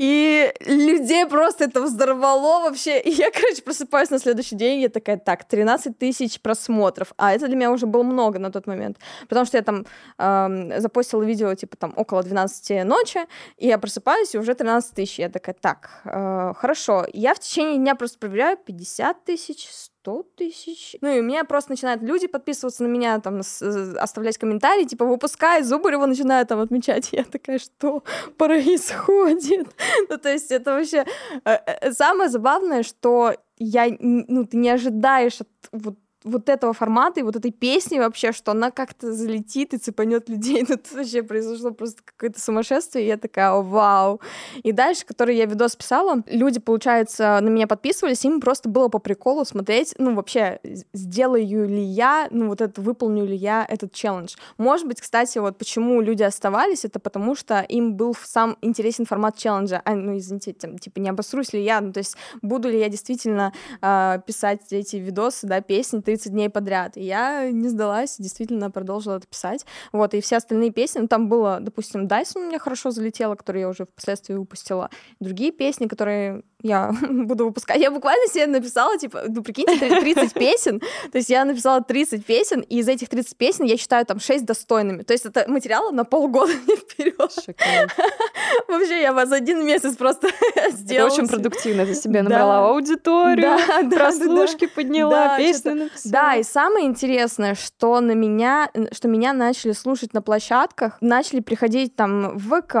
[0.00, 3.00] И людей просто это взорвало вообще.
[3.00, 7.12] И я, короче, просыпаюсь на следующий день, я такая, так, 13 тысяч просмотров.
[7.18, 8.96] А это для меня уже было много на тот момент.
[9.28, 9.84] Потому что я там
[10.16, 13.20] эм, запостила видео, типа, там, около 12 ночи,
[13.58, 15.18] и я просыпаюсь, и уже 13 тысяч.
[15.18, 17.04] Я такая, так, э, хорошо.
[17.12, 19.68] Я в течение дня просто проверяю 50 тысяч,
[20.00, 20.96] 100 тысяч.
[21.00, 25.04] Ну, и у меня просто начинают люди подписываться на меня, там, э, оставлять комментарии, типа,
[25.04, 27.08] выпускай, Зубарева начинают там отмечать.
[27.12, 28.02] Я такая, что
[28.36, 29.68] происходит?
[30.08, 31.04] Ну, то есть это вообще...
[31.44, 37.20] э, э, Самое забавное, что я, ну, ты не ожидаешь от вот вот этого формата
[37.20, 40.64] и вот этой песни вообще, что она как-то залетит и цепанет людей.
[40.70, 44.20] Ну, тут вообще произошло просто какое-то сумасшествие, и я такая, вау.
[44.62, 48.98] И дальше, который я видос писала, люди, получается, на меня подписывались, им просто было по
[48.98, 50.60] приколу смотреть, ну, вообще,
[50.92, 54.36] сделаю ли я, ну, вот это, выполню ли я этот челлендж.
[54.58, 59.36] Может быть, кстати, вот почему люди оставались, это потому что им был сам интересен формат
[59.36, 59.82] челленджа.
[59.84, 62.88] А, ну, извините, там, типа, не обосрусь ли я, ну, то есть буду ли я
[62.88, 66.96] действительно э, писать эти видосы, да, песни 30 дней подряд.
[66.96, 69.64] И я не сдалась, действительно продолжила это писать.
[69.92, 73.60] Вот, и все остальные песни, ну, там было, допустим, Дайсон у меня хорошо залетела, который
[73.60, 74.90] я уже впоследствии выпустила.
[75.20, 77.80] Другие песни, которые я буду выпускать.
[77.80, 80.80] Я буквально себе написала, типа, ну, прикиньте, 30 песен.
[81.12, 84.44] То есть я написала 30 песен, и из этих 30 песен я считаю там 6
[84.44, 85.02] достойными.
[85.02, 86.52] То есть это материал на полгода
[86.92, 87.16] вперед.
[88.68, 90.28] Вообще, я вас один месяц просто
[90.70, 91.08] сделала.
[91.08, 91.86] Это очень продуктивно.
[91.86, 93.58] Ты себе набрала аудиторию,
[93.90, 96.12] прослушки подняла, песни написала.
[96.12, 101.96] Да, и самое интересное, что на меня, что меня начали слушать на площадках, начали приходить
[101.96, 102.74] там в ВК,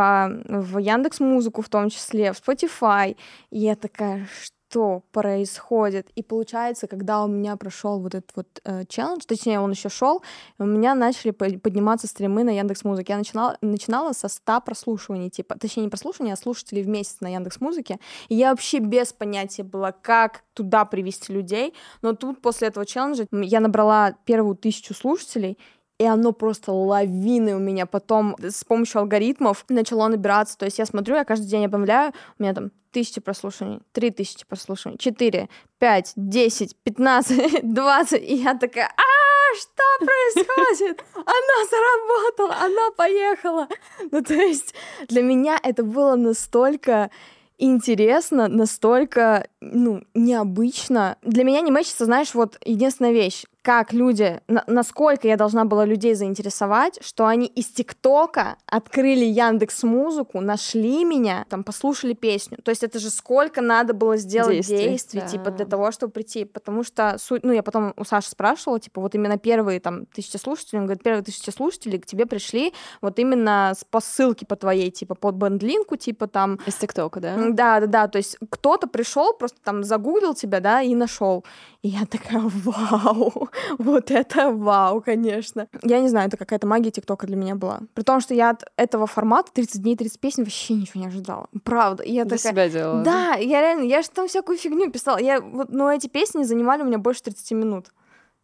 [0.48, 3.16] в Яндекс Музыку в том числе, в Spotify.
[3.50, 4.26] И я такая,
[4.70, 6.10] что происходит?
[6.14, 10.22] И получается, когда у меня прошел вот этот вот э, челлендж, точнее, он еще шел,
[10.58, 13.12] у меня начали подниматься стримы на Яндекс Музыке.
[13.12, 17.32] Я начинала, начинала со 100 прослушиваний, типа, точнее, не прослушиваний, а слушателей в месяц на
[17.32, 17.98] Яндекс Музыке.
[18.28, 21.74] И я вообще без понятия была, как туда привести людей.
[22.02, 25.58] Но тут после этого челленджа я набрала первую тысячу слушателей,
[26.00, 30.56] и оно просто лавины у меня потом с помощью алгоритмов начало набираться.
[30.56, 34.46] То есть я смотрю, я каждый день обновляю, у меня там тысячи прослушиваний, три тысячи
[34.46, 41.04] прослушиваний, четыре, пять, десять, пятнадцать, двадцать, и я такая, а что происходит?
[41.16, 43.68] Она заработала, она поехала.
[44.10, 44.74] Ну, то есть
[45.06, 47.10] для меня это было настолько
[47.58, 51.18] интересно, настолько, ну, необычно.
[51.20, 55.84] Для меня не мэчится, знаешь, вот единственная вещь как люди, на, насколько я должна была
[55.84, 62.58] людей заинтересовать, что они из ТикТока открыли Яндекс Музыку, нашли меня, там послушали песню.
[62.62, 65.26] То есть это же сколько надо было сделать действий, действий да.
[65.26, 69.00] типа для того, чтобы прийти, потому что суть, ну я потом у Саши спрашивала, типа
[69.00, 73.18] вот именно первые там тысячи слушателей, он говорит, первые тысячи слушателей к тебе пришли вот
[73.18, 77.36] именно с посылки по твоей, типа под бендлинку, типа там из ТикТока, да?
[77.50, 78.08] Да, да, да.
[78.08, 81.44] То есть кто-то пришел, просто там загуглил тебя, да, и нашел.
[81.82, 85.68] И я такая, вау, вот это вау, конечно.
[85.82, 87.80] Я не знаю, это какая-то магия ТикТока для меня была.
[87.94, 91.48] При том, что я от этого формата 30 дней, 30 песен вообще ничего не ожидала.
[91.64, 92.02] Правда.
[92.02, 92.52] И я для такая...
[92.52, 93.02] себя делала.
[93.02, 95.18] Да, я реально, я же там всякую фигню писала.
[95.18, 97.86] Я, вот, но эти песни занимали у меня больше 30 минут.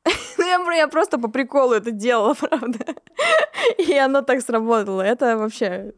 [0.39, 2.79] Ну, я, я просто по приколу это делала, правда.
[3.79, 5.03] И оно так сработало.
[5.03, 5.93] Это вообще...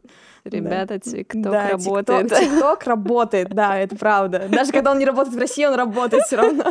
[0.45, 2.29] Ребята, ТикТок да, работает.
[2.29, 4.47] ТикТок работает, да, это правда.
[4.49, 6.63] Даже когда он не работает в России, он работает все равно.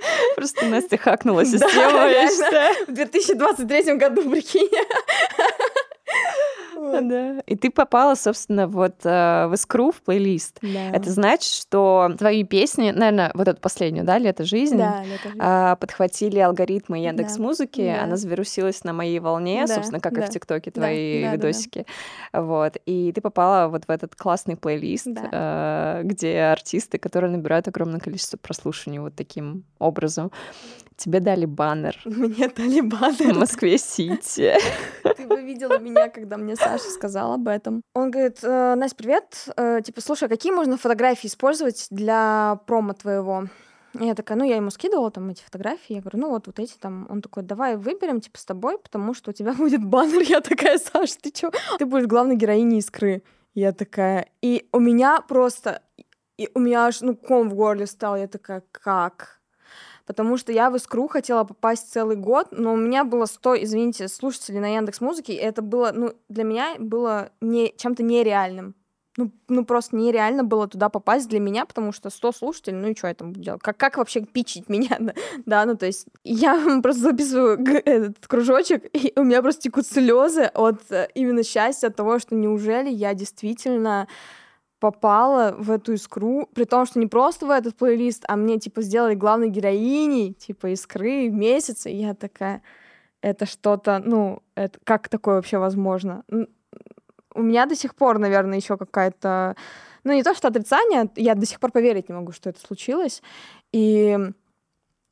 [0.36, 2.74] Просто Настя хакнула систему, я считаю.
[2.86, 4.70] В 2023 году, прикинь.
[6.76, 7.40] Да.
[7.46, 10.58] И ты попала, собственно, вот э, в искру, в плейлист.
[10.62, 10.90] Да.
[10.92, 15.72] Это значит, что твои песни, наверное, вот эту последнюю, да, «Лето жизни», да, «Лето жизни».
[15.72, 18.04] Э, подхватили алгоритмы Яндекс Музыки, да.
[18.04, 20.24] она завирусилась на моей волне, да, собственно, как да.
[20.24, 21.86] и в ТикТоке твои да, видосики.
[22.32, 22.42] Да, да.
[22.42, 22.76] Вот.
[22.86, 26.00] И ты попала вот в этот классный плейлист, да.
[26.00, 30.30] э, где артисты, которые набирают огромное количество прослушиваний вот таким образом.
[30.96, 32.00] Тебе дали баннер.
[32.04, 33.34] Мне дали баннер.
[33.34, 34.54] В Москве-Сити.
[35.16, 37.82] Ты бы видела меня, когда мне Саша сказал об этом.
[37.94, 39.48] Он говорит, «Э, Настя, привет.
[39.56, 43.44] Э, типа, слушай, а какие можно фотографии использовать для промо твоего?
[43.98, 46.76] я такая, ну, я ему скидывала там эти фотографии, я говорю, ну, вот, вот эти
[46.76, 47.06] там.
[47.08, 50.22] Он такой, давай выберем, типа, с тобой, потому что у тебя будет баннер.
[50.22, 51.50] Я такая, Саша, ты чё?
[51.78, 53.22] Ты будешь главной героиней «Искры».
[53.54, 54.28] Я такая...
[54.42, 55.82] И у меня просто...
[56.36, 58.16] И у меня аж, ну, ком в горле стал.
[58.16, 59.35] Я такая, как?
[60.06, 64.08] Потому что я в Искру хотела попасть целый год, но у меня было 100, извините,
[64.08, 68.74] слушателей на Яндекс Музыке, и это было, ну, для меня было не, чем-то нереальным.
[69.18, 72.96] Ну, ну, просто нереально было туда попасть для меня, потому что 100 слушателей, ну и
[72.96, 73.62] что я там буду делать?
[73.62, 74.98] Как, как вообще пичить меня?
[75.46, 80.50] да, ну то есть я просто записываю этот кружочек, и у меня просто текут слезы
[80.54, 84.06] от э, именно счастья, от того, что неужели я действительно
[84.78, 88.82] попала в эту искру, при том, что не просто в этот плейлист, а мне, типа,
[88.82, 92.62] сделали главной героиней, типа, искры месяца, и я такая,
[93.22, 96.24] это что-то, ну, это, как такое вообще возможно?
[97.34, 99.56] У меня до сих пор, наверное, еще какая-то,
[100.04, 103.22] ну, не то, что отрицание, я до сих пор поверить не могу, что это случилось,
[103.72, 104.18] и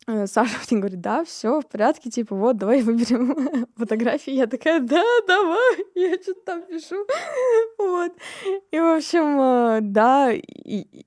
[0.07, 4.33] Саша мне говорит, да, все в порядке, типа, вот, давай выберем фотографии.
[4.33, 7.07] Я такая, да, давай, я что-то там пишу.
[7.79, 8.13] Вот.
[8.71, 10.33] И, в общем, э, да,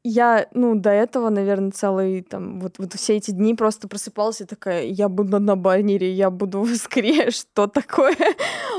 [0.03, 4.45] я, ну, до этого, наверное, целый, там, вот, вот все эти дни просто просыпалась и
[4.45, 8.15] такая, я буду на баннере, я буду в искре, что такое?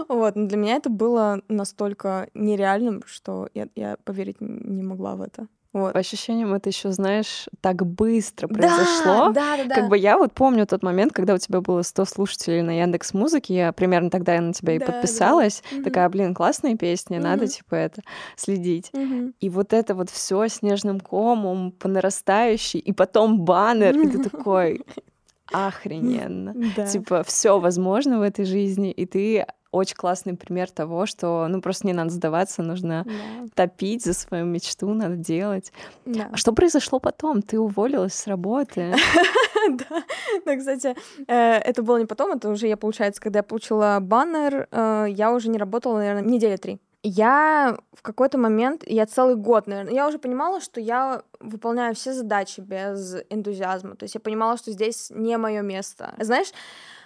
[0.08, 5.22] Вот, но для меня это было настолько нереальным, что я, я поверить не могла в
[5.22, 5.48] это.
[5.74, 5.92] Вот.
[5.92, 9.30] По ощущениям, это еще, знаешь, так быстро произошло.
[9.32, 12.06] Да, да, да, Как бы я вот помню тот момент, когда у тебя было 100
[12.06, 15.62] слушателей на Яндекс Музыке, я примерно тогда я на тебя и подписалась.
[15.70, 15.82] Да.
[15.82, 17.24] Такая, блин, классные песни, угу.
[17.24, 18.02] надо типа это
[18.36, 18.90] следить.
[18.94, 19.32] Угу.
[19.40, 24.82] И вот это вот все снежным комом по нарастающей, и потом баннер, и ты такой,
[25.52, 26.54] охрененно.
[26.76, 26.86] Да.
[26.86, 31.86] Типа, все возможно в этой жизни, и ты очень классный пример того, что ну просто
[31.86, 33.12] не надо сдаваться, нужно да.
[33.54, 35.72] топить за свою мечту, надо делать.
[36.06, 36.30] Да.
[36.32, 37.42] А что произошло потом?
[37.42, 38.94] Ты уволилась с работы?
[39.68, 40.02] Да,
[40.46, 40.96] да, кстати,
[41.26, 45.30] э, это было не потом, это уже я, получается, когда я получила баннер, э, я
[45.30, 46.78] уже не работала, наверное, недели три.
[47.02, 52.12] Я в какой-то момент, я целый год, наверное, я уже понимала, что я выполняю все
[52.12, 53.94] задачи без энтузиазма.
[53.94, 56.14] То есть я понимала, что здесь не мое место.
[56.18, 56.48] Знаешь,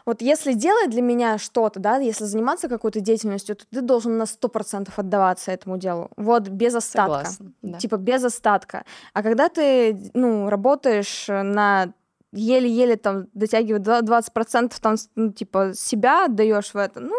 [0.06, 4.26] вот если делать для меня что-то, да, если заниматься какой-то деятельностью, то ты должен на
[4.26, 6.10] сто процентов отдаваться этому делу.
[6.16, 7.30] Вот без остатка.
[7.30, 7.78] Согласна, да.
[7.78, 8.84] Типа без остатка.
[9.12, 11.92] А когда ты, ну, работаешь на
[12.32, 17.16] еле-еле там дотягивать 20% там, ну, типа, себя отдаешь в это, ну,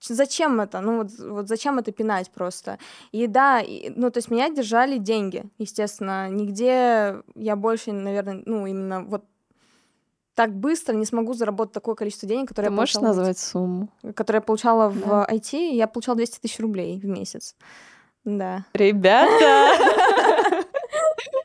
[0.00, 0.80] зачем это?
[0.80, 2.78] Ну, вот, вот зачем это пинать просто?
[3.12, 6.28] И да, и, ну, то есть меня держали деньги, естественно.
[6.28, 9.24] Нигде я больше, наверное, ну, именно вот
[10.40, 13.90] так быстро не смогу заработать такое количество денег, которое Ты я можешь получала, назвать сумму?
[14.16, 15.26] Которое я получала в да.
[15.30, 17.54] IT, я получала 200 тысяч рублей в месяц.
[18.24, 18.64] Да.
[18.72, 19.76] Ребята!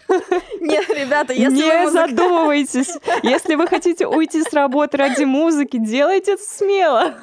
[0.61, 2.97] Нет, ребята, если Не задумывайтесь.
[3.21, 7.15] Если вы хотите уйти с работы ради музыки, делайте это смело.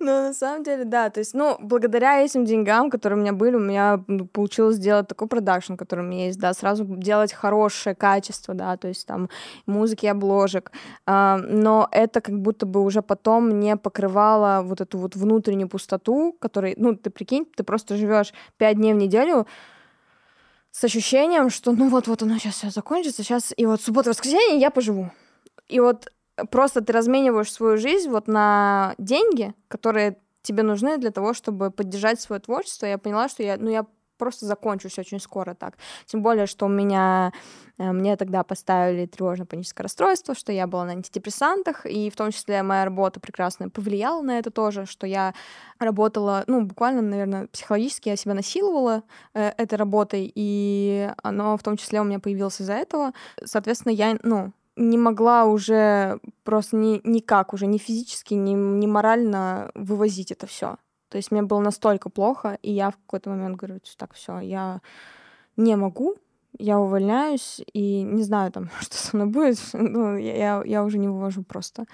[0.00, 1.10] Ну, на самом деле, да.
[1.10, 5.08] То есть, ну, благодаря этим деньгам, которые у меня были, у меня ну, получилось сделать
[5.08, 9.28] такой продакшн, который у меня есть, да, сразу делать хорошее качество, да, то есть там
[9.66, 10.70] музыки, обложек.
[11.06, 16.36] А, но это как будто бы уже потом не покрывало вот эту вот внутреннюю пустоту,
[16.38, 19.46] которой, ну, ты прикинь, ты просто живешь пять дней в неделю,
[20.70, 24.70] с ощущением, что ну вот-вот оно сейчас все закончится, сейчас и вот суббота, воскресенье я
[24.70, 25.10] поживу.
[25.66, 26.12] И вот
[26.50, 32.20] просто ты размениваешь свою жизнь вот на деньги, которые тебе нужны для того, чтобы поддержать
[32.20, 32.86] свое творчество.
[32.86, 33.86] Я поняла, что я, ну, я
[34.18, 35.78] просто закончусь очень скоро так.
[36.06, 37.32] Тем более, что у меня
[37.78, 42.62] э, мне тогда поставили тревожно-паническое расстройство, что я была на антидепрессантах, и в том числе
[42.62, 45.34] моя работа прекрасно повлияла на это тоже, что я
[45.78, 51.76] работала, ну, буквально, наверное, психологически я себя насиловала э, этой работой, и оно в том
[51.76, 53.12] числе у меня появилось из-за этого.
[53.44, 59.70] Соответственно, я, ну, не могла уже просто ни, никак, уже ни физически, ни, ни морально
[59.74, 60.76] вывозить это все.
[61.08, 64.80] То есть мне было настолько плохо, и я в какой-то момент говорю, так, все, я
[65.56, 66.16] не могу,
[66.58, 71.08] я увольняюсь, и не знаю там, что со мной будет, ну, я, я уже не
[71.08, 71.86] вывожу просто.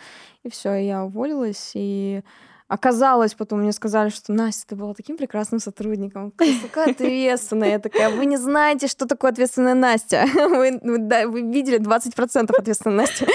[0.43, 2.23] И все, я уволилась, и
[2.67, 7.73] Оказалось, потом мне сказали, что Настя, ты была таким прекрасным сотрудником, такая ответственная.
[7.73, 10.25] Я такая, вы не знаете, что такое ответственная Настя.
[10.35, 13.27] Вы, вы, да, вы видели 20% ответственной Насти.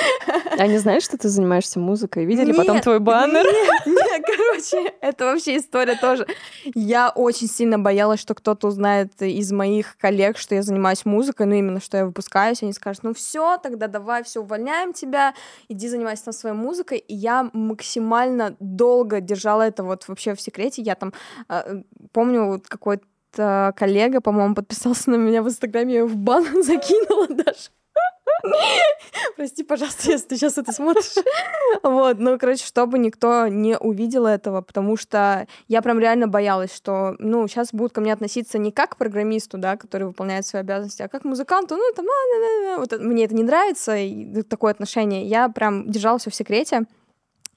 [0.57, 2.25] Они знают, что ты занимаешься музыкой?
[2.25, 3.45] Видели нет, потом твой баннер?
[3.45, 6.25] Нет, нет, короче, это вообще история тоже.
[6.73, 11.55] Я очень сильно боялась, что кто-то узнает из моих коллег, что я занимаюсь музыкой, ну
[11.55, 12.63] именно, что я выпускаюсь.
[12.63, 15.33] Они скажут, ну все, тогда давай, все, увольняем тебя,
[15.67, 16.97] иди занимайся там своей музыкой.
[16.99, 20.81] И я максимально долго держала это вот вообще в секрете.
[20.81, 21.13] Я там
[21.49, 27.27] э, помню вот какой-то коллега, по-моему, подписался на меня в Инстаграме, я в бан закинула
[27.27, 27.69] даже.
[29.35, 31.15] Прости, пожалуйста, если ты сейчас это смотришь.
[31.83, 37.15] Вот, ну, короче, чтобы никто не увидел этого, потому что я прям реально боялась, что,
[37.19, 41.01] ну, сейчас будут ко мне относиться не как к программисту, да, который выполняет свои обязанности,
[41.01, 42.05] а как к музыканту, ну, там,
[42.77, 43.95] вот мне это не нравится,
[44.49, 45.25] такое отношение.
[45.25, 46.85] Я прям держала все в секрете.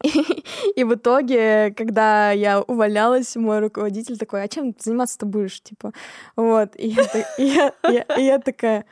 [0.77, 5.61] И, в итоге, когда я увалялась, мой руководитель такой, а чем ты заниматься ты будешь?
[5.63, 5.93] Типа,
[6.37, 6.75] вот.
[6.77, 7.05] И я,
[7.39, 8.85] я, я, я такая,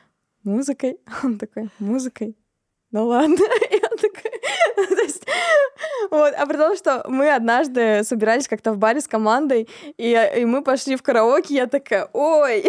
[0.44, 0.98] музыкой?
[1.22, 2.36] Он такой, музыкой?
[2.92, 3.36] Ну ладно.
[3.90, 4.30] Он такой,
[4.76, 4.96] то
[6.10, 10.44] вот, а при том, что мы однажды собирались как-то в баре с командой, и, и
[10.44, 12.64] мы пошли в караоке, я такая, ой,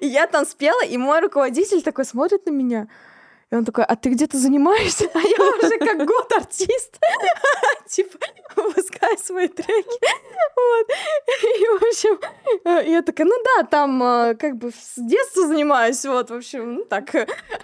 [0.00, 2.88] и я там спела, и мой руководитель такой смотрит на меня,
[3.52, 5.08] И он такой, а ты где-то занимаешься?
[5.14, 6.98] А я уже как год артист.
[7.88, 8.18] Типа,
[8.56, 9.98] выпускаю свои треки.
[10.56, 10.86] Вот.
[11.42, 12.18] И, в общем,
[12.64, 16.04] э, я такая, ну да, там э, как бы с детства занимаюсь.
[16.04, 17.14] Вот, в общем, ну так.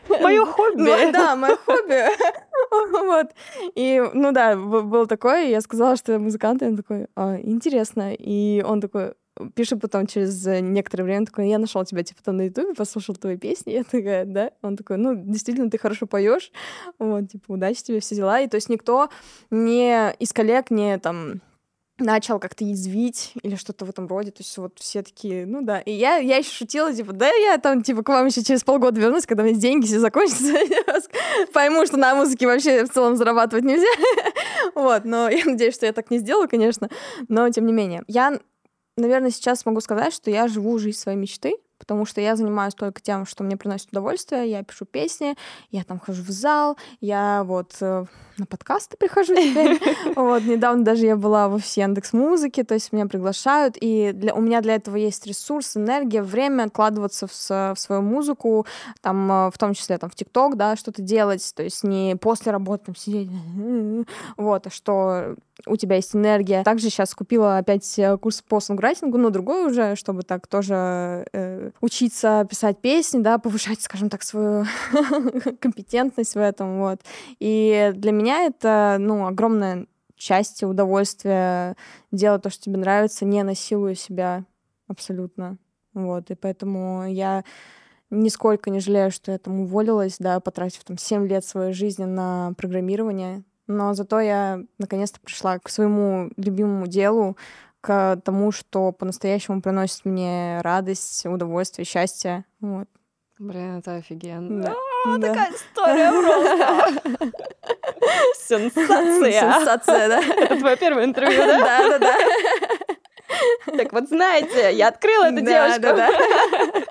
[0.08, 0.82] Мое хобби.
[0.82, 2.04] Ну, да, мое хобби.
[2.92, 3.26] Вот.
[3.74, 8.14] И, ну да, был такой, я сказала, что я музыкант, и он такой, а, интересно.
[8.14, 9.14] И он такой,
[9.54, 13.14] пишет потом через э, некоторое время, такой, я нашел тебя, типа, там на Ютубе, послушал
[13.16, 13.72] твои песни.
[13.72, 14.50] Я такая, да?
[14.62, 16.50] Он такой, ну, действительно, ты хорошо поешь.
[16.98, 18.40] Вот, типа, удачи тебе, все дела.
[18.40, 19.08] И то есть никто
[19.50, 21.40] не из коллег не там
[21.98, 24.30] начал как-то язвить или что-то в этом роде.
[24.30, 25.80] То есть вот все такие, ну да.
[25.80, 29.00] И я, я еще шутила, типа, да, я там, типа, к вам еще через полгода
[29.00, 30.52] вернусь, когда у меня деньги все закончатся.
[31.52, 33.86] Пойму, что на музыке вообще в целом зарабатывать нельзя.
[34.74, 36.88] вот, но я надеюсь, что я так не сделаю, конечно.
[37.28, 38.02] Но тем не менее.
[38.06, 38.40] Я
[38.96, 43.02] наверное, сейчас могу сказать, что я живу жизнь своей мечты, потому что я занимаюсь только
[43.02, 45.36] тем, что мне приносит удовольствие, я пишу песни,
[45.72, 48.04] я там хожу в зал, я вот э,
[48.38, 49.80] на подкасты прихожу теперь.
[50.14, 54.32] Вот, недавно даже я была в офисе Яндекс Музыки, то есть меня приглашают, и для,
[54.32, 58.64] у меня для этого есть ресурс, энергия, время откладываться в, в свою музыку,
[59.00, 62.52] там, э, в том числе там в ТикТок, да, что-то делать, то есть не после
[62.52, 63.28] работы там сидеть,
[64.36, 65.34] вот, а что
[65.66, 66.62] у тебя есть энергия.
[66.62, 71.70] Также сейчас купила опять э, курс по сонграйтингу, но другой уже, чтобы так тоже э,
[71.80, 74.64] учиться писать песни, да, повышать, скажем так, свою
[75.60, 77.00] компетентность в этом, вот.
[77.38, 79.86] И для меня это, ну, огромное
[80.16, 81.76] счастье, удовольствие
[82.10, 84.44] делать то, что тебе нравится, не насилуя себя
[84.86, 85.58] абсолютно.
[85.94, 87.44] Вот, и поэтому я
[88.10, 92.52] нисколько не жалею, что я там уволилась, да, потратив там 7 лет своей жизни на
[92.56, 93.42] программирование.
[93.72, 97.36] Но зато я наконец-то пришла к своему любимому делу,
[97.80, 102.44] к тому, что по-настоящему приносит мне радость, удовольствие, счастье.
[102.60, 102.86] Вот.
[103.38, 104.62] Блин, это офигенно.
[104.62, 104.74] Да.
[105.04, 105.28] А, да.
[105.28, 107.32] Такая история просто.
[108.46, 109.40] Сенсация.
[109.40, 110.22] Сенсация, да.
[110.44, 111.58] Это твое первое интервью, да?
[111.58, 113.76] Да, да, да.
[113.76, 115.80] Так вот, знаете, я открыла эту девушку.
[115.80, 116.84] Да, да.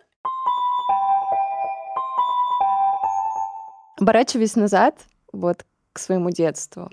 [4.00, 4.96] Оборачиваясь назад,
[5.32, 5.64] вот
[5.94, 6.90] к своему детству,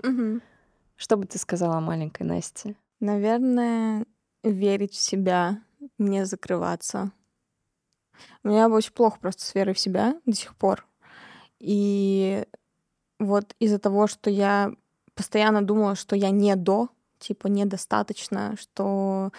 [0.95, 2.75] что бы ты сказала маленькой Насте?
[2.99, 4.05] Наверное,
[4.43, 5.61] верить в себя,
[5.97, 7.11] не закрываться.
[8.43, 10.85] У меня очень плохо просто с верой в себя до сих пор.
[11.59, 12.45] И
[13.19, 14.73] вот из-за того, что я
[15.13, 16.89] постоянно думала, что я не до,
[17.19, 19.31] типа недостаточно, что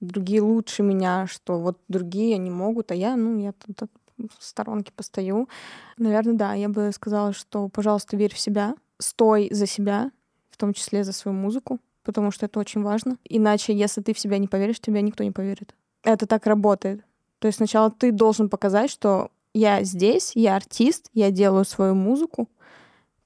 [0.00, 4.92] другие лучше меня, что вот другие не могут, а я, ну, я тут в сторонке
[4.92, 5.48] постою.
[5.96, 10.12] Наверное, да, я бы сказала, что, пожалуйста, верь в себя, стой за себя,
[10.50, 13.16] в том числе за свою музыку, потому что это очень важно.
[13.24, 15.74] Иначе, если ты в себя не поверишь, тебя никто не поверит.
[16.02, 17.04] Это так работает.
[17.38, 22.48] То есть сначала ты должен показать, что я здесь, я артист, я делаю свою музыку,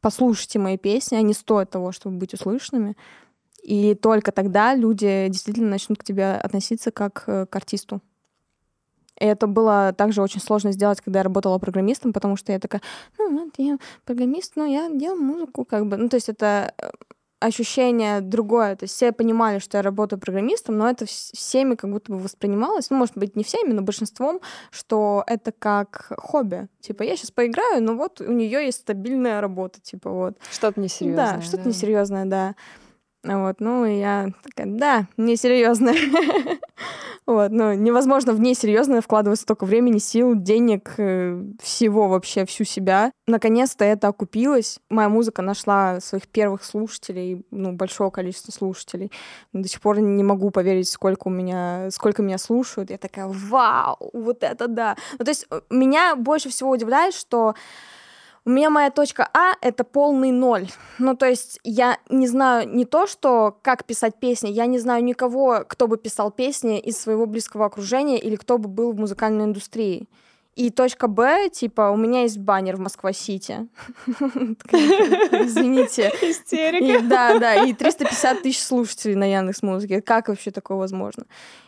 [0.01, 2.97] послушайте мои песни, они стоят того, чтобы быть услышанными.
[3.63, 8.03] И только тогда люди действительно начнут к тебе относиться как э, к артисту.
[9.19, 12.83] И это было также очень сложно сделать, когда я работала программистом, потому что я такая,
[13.19, 15.97] ну, вот я программист, но я делаю музыку, как бы.
[15.97, 16.91] Ну, то есть это э,
[17.41, 18.75] ощущение другое.
[18.77, 22.91] То есть все понимали, что я работаю программистом, но это всеми как будто бы воспринималось,
[22.91, 24.41] ну, может быть, не всеми, но большинством,
[24.71, 26.69] что это как хобби.
[26.81, 30.35] Типа, я сейчас поиграю, но вот у нее есть стабильная работа, типа вот.
[30.51, 31.37] Что-то несерьезное.
[31.37, 31.69] Да, что-то да.
[31.71, 32.55] несерьезное, да.
[33.25, 35.93] Вот, ну, я такая, да, несерьезно.
[37.27, 43.13] вот, ну, невозможно в несерьезно вкладывать столько времени, сил, денег, э, всего вообще, всю себя.
[43.27, 44.79] Наконец-то это окупилось.
[44.91, 49.11] Моя музыка нашла своих первых слушателей, ну, большого количества слушателей.
[49.55, 52.91] До сих пор не могу поверить, сколько у меня, сколько меня слушают.
[52.91, 54.97] Я такая, вау, вот это да.
[55.19, 57.55] Ну, то есть э, меня больше всего удивляет, что
[58.47, 60.69] у меня моя точка А— это полный ноль.
[60.99, 65.03] Ну, то есть я не знаю не то, что как писать песни, я не знаю
[65.03, 69.45] никого, кто бы писал песни из своего близкого окружения или кто бы был в музыкальной
[69.45, 70.09] индустрии.
[70.57, 73.69] И точка Б, типа, у меня есть баннер в Москва-Сити.
[74.07, 76.13] Извините.
[76.23, 77.03] Истерика.
[77.03, 80.01] Да, да, и 350 тысяч слушателей на Яндекс Музыке.
[80.01, 81.25] Как вообще такое возможно?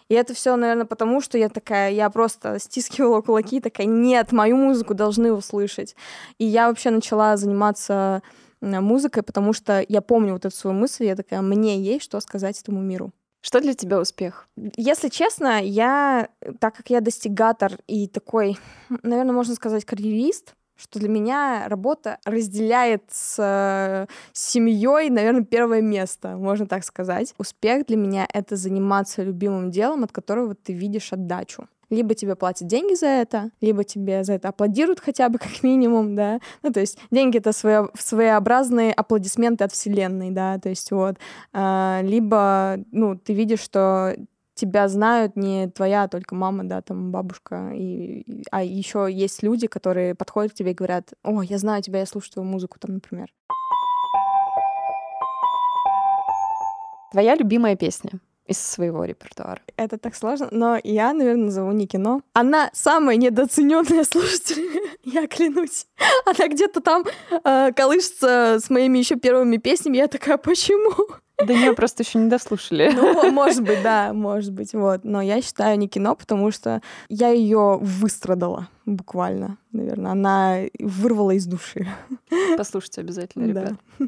[0.08, 4.56] И это все, наверное, потому, что я такая, я просто стискивала кулаки, такая, нет, мою
[4.56, 5.96] музыку должны услышать.
[6.38, 8.22] И я вообще начала заниматься
[8.60, 12.60] музыкой, потому что я помню вот эту свою мысль, я такая, мне есть что сказать
[12.60, 13.12] этому миру.
[13.46, 14.48] Что для тебя успех?
[14.76, 18.58] Если честно, я, так как я достигатор и такой,
[19.04, 26.36] наверное, можно сказать, карьерист, что для меня работа разделяет с, с семьей, наверное, первое место,
[26.36, 27.34] можно так сказать.
[27.38, 31.68] Успех для меня— это заниматься любимым делом, от которого ты видишь отдачу.
[31.90, 36.16] Либо тебе платят деньги за это, либо тебе за это аплодируют хотя бы как минимум,
[36.16, 36.40] да.
[36.62, 41.16] Ну, то есть деньги— это своё, своеобразные аплодисменты от вселенной, да, то есть вот.
[41.52, 44.16] А, либо, ну, ты видишь, что
[44.54, 50.14] тебя знают не твоя только мама, да, там бабушка, и, а еще есть люди, которые
[50.14, 53.32] подходят к тебе и говорят, о, я знаю тебя, я слушаю твою музыку, там, например.
[57.12, 59.60] Твоя любимая песня из своего репертуара?
[59.76, 62.22] Это так сложно, но я, наверное, назову не кино.
[62.32, 64.64] Она самая недооцененная слушатель,
[65.04, 65.86] я клянусь.
[66.24, 69.96] Она где-то там э, колышется с моими еще первыми песнями.
[69.98, 70.92] Я такая, почему?
[71.38, 72.90] Да нее просто еще не дослушали.
[72.94, 75.04] Ну, может быть, да, может быть, вот.
[75.04, 80.12] Но я считаю не кино, потому что я ее выстрадала буквально, наверное.
[80.12, 81.86] Она вырвала из души.
[82.56, 83.74] Послушайте обязательно, ребят.
[83.98, 84.06] Да.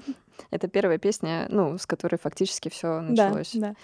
[0.50, 3.52] Это первая песня, ну, с которой фактически все началось.
[3.54, 3.74] Да, да.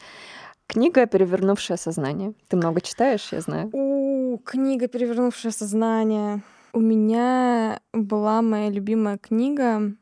[0.67, 2.35] Книга «Перевернувшее сознание».
[2.49, 3.71] Ты много читаешь, я знаю.
[3.73, 6.43] У, книга «Перевернувшее сознание».
[6.73, 9.95] У меня была моя любимая книга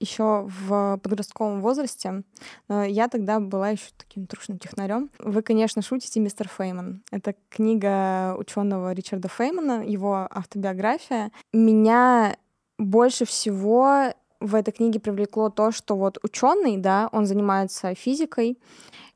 [0.00, 2.22] еще в подростковом возрасте.
[2.68, 5.10] Я тогда была еще таким трушным технарем.
[5.18, 7.04] Вы, конечно, шутите, мистер Фейман.
[7.12, 11.30] Это книга ученого Ричарда Феймана, его автобиография.
[11.52, 12.36] Меня
[12.78, 18.58] больше всего в этой книге привлекло то, что вот ученый, да, он занимается физикой,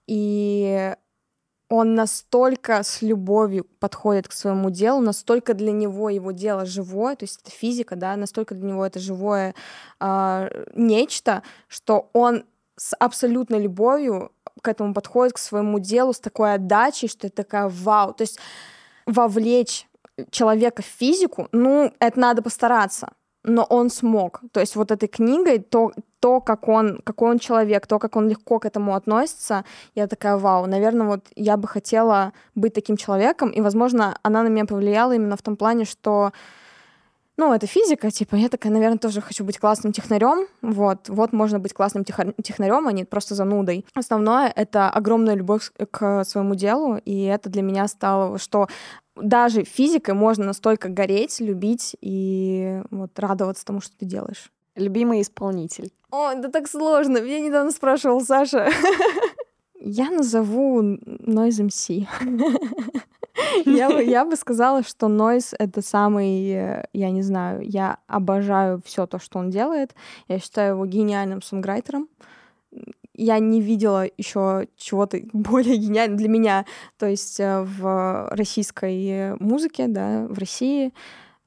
[0.06, 0.94] и
[1.68, 7.24] он настолько с любовью подходит к своему делу, настолько для него его дело живое, то
[7.24, 9.54] есть это физика, да, настолько для него это живое
[10.00, 12.44] э, нечто, что он
[12.76, 14.32] с абсолютной любовью
[14.62, 18.14] к этому подходит, к своему делу, с такой отдачей, что это такая вау.
[18.14, 18.38] То есть
[19.06, 19.88] вовлечь
[20.30, 23.08] человека в физику, ну, это надо постараться
[23.46, 24.40] но он смог.
[24.52, 25.92] То есть вот этой книгой то,
[26.26, 29.64] то как он, какой он человек, то, как он легко к этому относится,
[29.94, 34.48] я такая, вау, наверное, вот я бы хотела быть таким человеком, и, возможно, она на
[34.48, 36.32] меня повлияла именно в том плане, что
[37.36, 41.60] ну, это физика, типа, я такая, наверное, тоже хочу быть классным технарем, вот, вот можно
[41.60, 43.84] быть классным технарем, а не просто занудой.
[43.94, 48.66] Основное— это огромная любовь к своему делу, и это для меня стало, что
[49.14, 54.50] даже физикой можно настолько гореть, любить и вот радоваться тому, что ты делаешь.
[54.76, 55.92] Любимый исполнитель.
[56.10, 57.20] О, да так сложно.
[57.20, 58.70] Меня недавно спрашивал Саша.
[59.78, 62.06] Я назову Noise MC.
[63.66, 68.80] я, бы, я бы сказала, что Noise— это самый, э, я не знаю, я обожаю
[68.84, 69.94] все то, что он делает.
[70.28, 72.08] Я считаю его гениальным сонграйтером.
[73.14, 76.66] Я не видела еще чего-то более гениального для меня,
[76.98, 80.92] то есть э, в российской музыке, да, в России.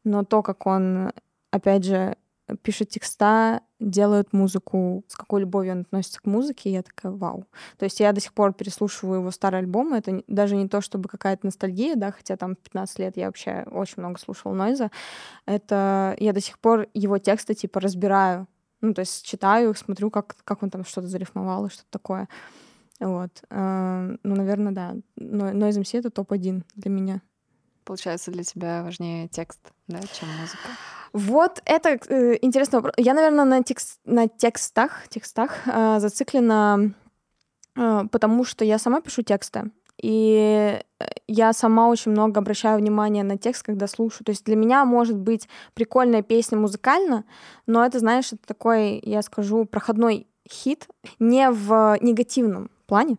[0.04, 1.12] Но то, как он,
[1.52, 2.16] опять же,
[2.62, 7.46] пишет текста, делает музыку, с какой любовью он относится к музыке, я такая, вау.
[7.78, 11.10] То есть я до сих пор переслушиваю его старые альбомы, это даже не то, чтобы
[11.10, 14.92] какая-то ностальгия, да, хотя там 15 лет я вообще очень много слушала Нойза,
[15.46, 18.48] это я до сих пор его тексты типа разбираю,
[18.82, 22.28] ну, то есть читаю, смотрю, как, как он там что-то зарифмовал и что-то такое.
[23.00, 23.44] Вот.
[23.50, 24.96] Э, ну, наверное, да.
[25.16, 27.22] Но Noise MC— это топ-1 для меня.
[27.84, 30.70] Получается, для тебя важнее текст, да, чем музыка?
[31.14, 32.94] Вот это э, интересный вопрос.
[32.98, 36.94] Я, наверное, на, текст, на текстах, текстах э, зациклена,
[37.76, 39.72] э, потому что я сама пишу тексты.
[40.02, 44.26] И э, я сама очень много обращаю внимание на текст, когда слушаю.
[44.26, 47.26] То есть для меня может быть прикольная песня музыкально,
[47.66, 50.88] но это, знаешь, это такой, я скажу, проходной хит
[51.20, 53.18] не в негативном плане,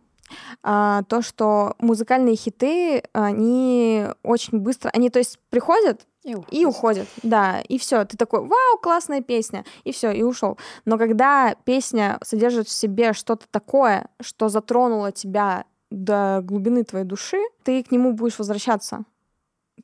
[0.63, 6.53] а, то, что музыкальные хиты, они очень быстро, они, то есть, приходят, и уходят.
[6.53, 7.07] и уходят.
[7.23, 8.05] Да, и все.
[8.05, 10.57] Ты такой, вау, классная песня, и все, и ушел.
[10.85, 17.39] Но когда песня содержит в себе что-то такое, что затронуло тебя до глубины твоей души,
[17.63, 19.03] ты к нему будешь возвращаться.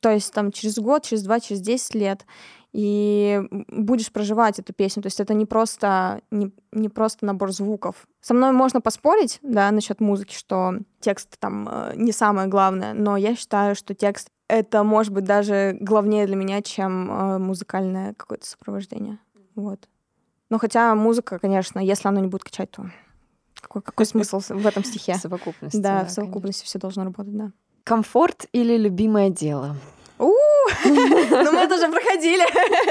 [0.01, 2.25] То есть там через год, через два, через десять лет
[2.73, 5.01] и будешь проживать эту песню.
[5.01, 8.07] То есть это не просто, не, не просто набор звуков.
[8.21, 13.17] Со мной можно поспорить, да, насчет музыки, что текст там э, не самое главное, но
[13.17, 18.45] я считаю, что текст это может быть даже главнее для меня, чем э, музыкальное какое-то
[18.45, 19.19] сопровождение.
[19.55, 19.87] Вот.
[20.49, 22.89] Но хотя музыка, конечно, если она не будет качать, то
[23.59, 25.13] какой, какой смысл в этом стихе?
[25.13, 25.77] В совокупности.
[25.77, 27.51] Да, в совокупности все должно работать, да.
[27.87, 29.77] Комфорт или любимое дело?
[30.19, 32.43] У, ну мы это уже проходили.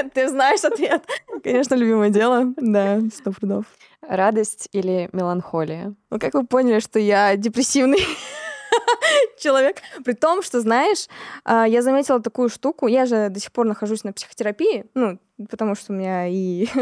[0.15, 1.05] Ты знаешь ответ.
[1.43, 2.51] Конечно, любимое дело.
[2.57, 3.65] Да, сто пудов.
[4.01, 5.93] Радость или меланхолия?
[6.09, 7.99] Ну, как вы поняли, что я депрессивный
[9.37, 9.83] человек.
[10.03, 11.07] При том, что, знаешь,
[11.45, 12.87] а, я заметила такую штуку.
[12.87, 16.63] Я же до сих пор нахожусь на психотерапии, ну, потому что у меня и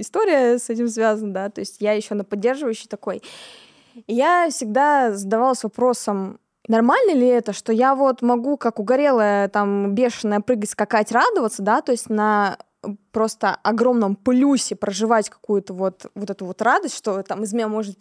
[0.00, 3.22] история с этим связана, да, то есть я еще на поддерживающей такой.
[4.06, 9.94] И я всегда задавалась вопросом, нормально ли это, что я вот могу, как угорелая, там,
[9.94, 12.58] бешеная прыгать, скакать, радоваться, да, то есть на
[13.10, 17.98] просто огромном плюсе проживать какую-то вот, вот эту вот радость, что там из меня может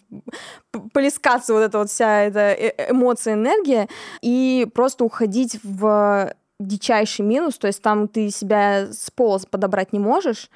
[0.93, 3.89] полискаться вот эта вот вся эта э, э, эмоция, энергия,
[4.21, 9.99] и просто уходить в дичайший минус, то есть там ты себя с пола подобрать не
[9.99, 10.49] можешь.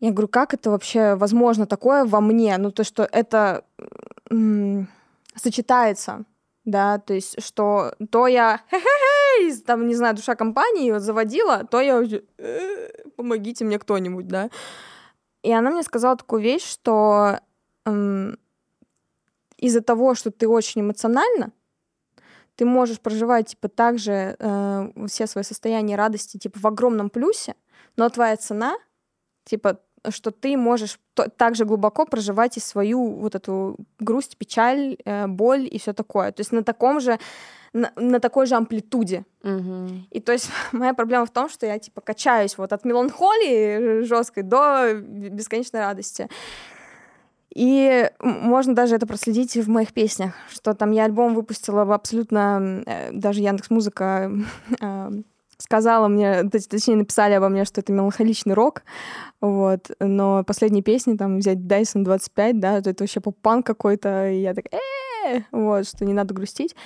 [0.00, 2.56] Я говорю, как это вообще возможно такое во мне?
[2.58, 3.64] Ну, то, что это
[4.30, 4.88] м-
[5.34, 6.24] сочетается
[6.66, 8.60] да, то есть, что то я,
[9.64, 12.02] там, не знаю, душа компании заводила, то я
[12.38, 14.50] «Э, помогите мне кто-нибудь, да.
[15.42, 17.38] И она мне сказала такую вещь, что
[17.84, 18.36] эм,
[19.58, 21.52] из-за того, что ты очень эмоциональна,
[22.56, 27.54] ты можешь проживать, типа, также э, все свои состояния радости, типа, в огромном плюсе,
[27.96, 28.76] но твоя цена,
[29.44, 29.80] типа,
[30.10, 30.98] что ты можешь
[31.36, 36.32] также глубоко проживать и свою вот эту грусть, печаль, э, боль и все такое.
[36.32, 37.18] То есть на таком же
[37.72, 39.24] на, на такой же амплитуде.
[39.42, 39.88] Угу.
[40.10, 44.42] И то есть моя проблема в том, что я типа качаюсь вот от меланхолии жесткой
[44.42, 46.28] до бесконечной радости.
[47.54, 53.12] И можно даже это проследить в моих песнях, что там я альбом выпустила абсолютно, э,
[53.12, 54.30] даже Яндекс Музыка
[54.80, 55.10] э,
[55.66, 58.82] сказала мне, точнее, написали обо мне, что это меланхоличный рок,
[59.40, 64.54] вот, но последние песни, там, взять Dyson 25, да, это вообще поп-панк какой-то, и я
[64.54, 66.76] так, э вот, что не надо грустить.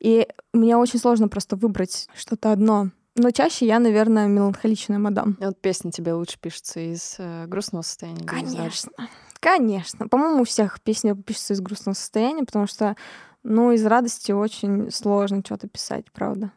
[0.00, 2.88] И мне очень сложно просто выбрать что-то одно.
[3.14, 5.36] Но чаще я, наверное, меланхоличная мадам.
[5.38, 8.24] Вот песня тебе лучше пишется из э, грустного состояния.
[8.24, 8.90] Конечно.
[9.38, 10.08] Конечно.
[10.08, 12.96] По-моему, у всех песни пишутся из грустного состояния, потому что,
[13.42, 16.52] ну, из радости очень сложно что-то писать, правда.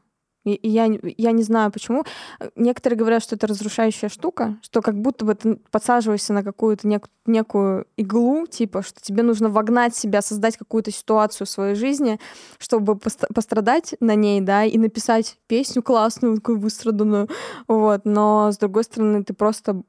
[0.45, 0.87] И я,
[1.17, 2.03] я не знаю почему.
[2.55, 7.09] Некоторые говорят, что это разрушающая штука, что как будто бы ты подсаживаешься на какую-то нек-
[7.25, 12.19] некую иглу, типа, что тебе нужно вогнать себя, создать какую-то ситуацию в своей жизни,
[12.59, 17.27] чтобы пострадать на ней, да, и написать песню классную, такую выстраданную.
[17.67, 18.01] Вот.
[18.05, 19.81] Но, с другой стороны, ты просто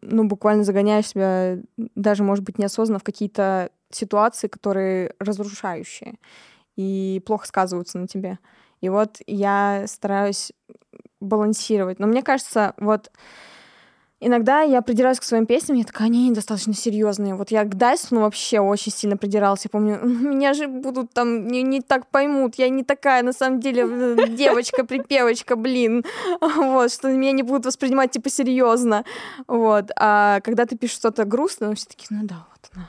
[0.00, 6.14] ну, буквально загоняешь себя, даже, может быть, неосознанно в какие-то ситуации, которые разрушающие
[6.76, 8.38] и плохо сказываются на тебе.
[8.80, 10.52] И вот я стараюсь
[11.20, 11.98] балансировать.
[11.98, 13.10] Но мне кажется, вот
[14.20, 17.34] иногда я придираюсь к своим песням, я такая, они достаточно серьезные.
[17.34, 19.64] Вот я к Дайсону вообще очень сильно придиралась.
[19.64, 23.60] Я помню, меня же будут там не, не так поймут, я не такая, на самом
[23.60, 26.04] деле, девочка, припевочка, блин.
[26.40, 29.04] Вот, что меня не будут воспринимать, типа, серьезно.
[29.46, 29.90] Вот.
[29.96, 32.88] А когда ты пишешь что-то грустное, все таки ну да, вот, на.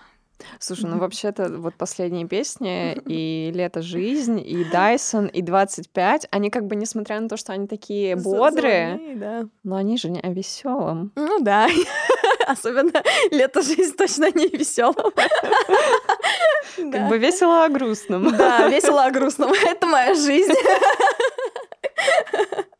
[0.60, 6.68] Слушай, ну вообще-то вот последние песни и «Лето жизнь», и «Дайсон», и «25», они как
[6.68, 9.46] бы, несмотря на то, что они такие бодрые, да.
[9.64, 11.12] но они же не о веселом.
[11.16, 11.68] Ну да.
[12.48, 15.12] Особенно «Лето жизнь» точно не веселом.
[16.92, 18.36] Как бы весело о грустном.
[18.38, 19.52] Да, весело о грустном.
[19.52, 20.54] Это моя жизнь.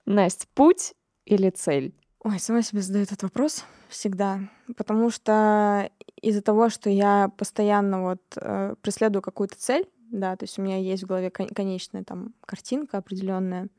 [0.06, 0.94] Настя, путь
[1.26, 1.94] или цель?
[2.24, 4.40] Ой, сама себе задаю этот вопрос всегда,
[4.78, 5.90] потому что
[6.22, 10.78] из-за того, что я постоянно вот э, преследую какую-то цель, да, то есть у меня
[10.78, 13.70] есть в голове кон- конечная там картинка определенная,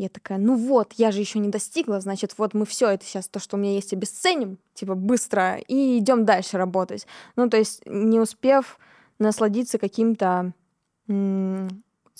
[0.00, 3.28] я такая, ну вот, я же еще не достигла, значит, вот мы все это сейчас,
[3.28, 7.06] то, что у меня есть, обесценим, типа, быстро, и идем дальше работать.
[7.36, 8.78] Ну, то есть, не успев
[9.18, 10.54] насладиться каким-то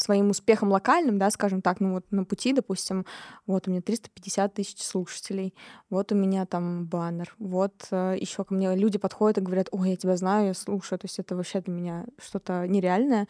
[0.01, 3.05] своим успехом локальным, да, скажем так, ну вот на пути, допустим,
[3.47, 5.55] вот у меня 350 тысяч слушателей,
[5.91, 9.91] вот у меня там баннер, вот э, еще ко мне люди подходят и говорят, ой,
[9.91, 13.29] я тебя знаю, я слушаю, то есть это вообще для меня что-то нереальное.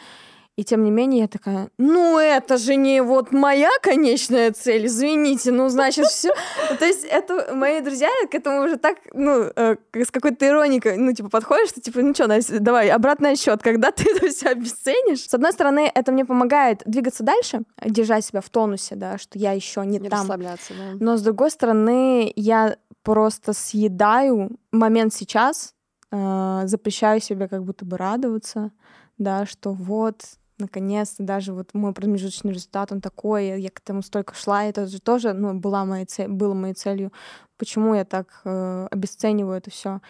[0.60, 5.52] И тем не менее я такая, ну это же не вот моя конечная цель, извините,
[5.52, 6.34] ну значит все.
[6.78, 11.14] То есть это мои друзья к этому уже так, ну, э, с какой-то ироникой, ну
[11.14, 12.28] типа подходишь, что типа, ну что,
[12.60, 15.26] давай, обратный отсчет, когда ты это все обесценишь.
[15.26, 19.52] С одной стороны, это мне помогает двигаться дальше, держать себя в тонусе, да, что я
[19.52, 20.20] еще не, не там.
[20.20, 20.98] расслабляться, да.
[21.00, 25.72] Но с другой стороны, я просто съедаю момент сейчас,
[26.12, 28.72] э, запрещаю себе как будто бы радоваться,
[29.16, 30.20] да, что вот
[30.60, 35.00] наконец-то даже вот мой промежуточный результат, он такой, я к этому столько шла, это же
[35.00, 37.12] тоже, ну, была моей цель, было моей целью.
[37.56, 40.00] Почему я так э, обесцениваю это все?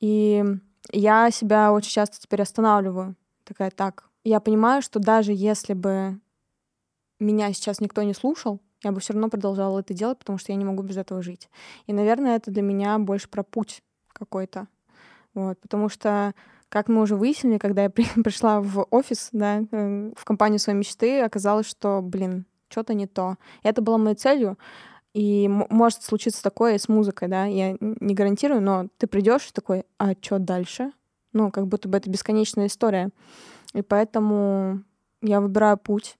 [0.00, 0.44] И
[0.92, 3.16] я себя очень часто теперь останавливаю.
[3.44, 6.18] Такая, так, я понимаю, что даже если бы
[7.20, 10.56] меня сейчас никто не слушал, я бы все равно продолжала это делать, потому что я
[10.56, 11.48] не могу без этого жить.
[11.86, 13.82] И, наверное, это для меня больше про путь
[14.12, 14.68] какой-то.
[15.34, 16.34] Вот, потому что
[16.76, 20.78] как мы уже выяснили, когда я при, пришла в офис, да, э, в компанию своей
[20.78, 23.38] мечты, оказалось, что, блин, что-то не то.
[23.62, 24.58] Это было моей целью.
[25.14, 30.12] И может случиться такое с музыкой, да, я не гарантирую, но ты придешь такой, а
[30.20, 30.92] что дальше?
[31.32, 33.08] Ну, как будто бы это бесконечная история.
[33.72, 34.82] И поэтому
[35.22, 36.18] я выбираю путь.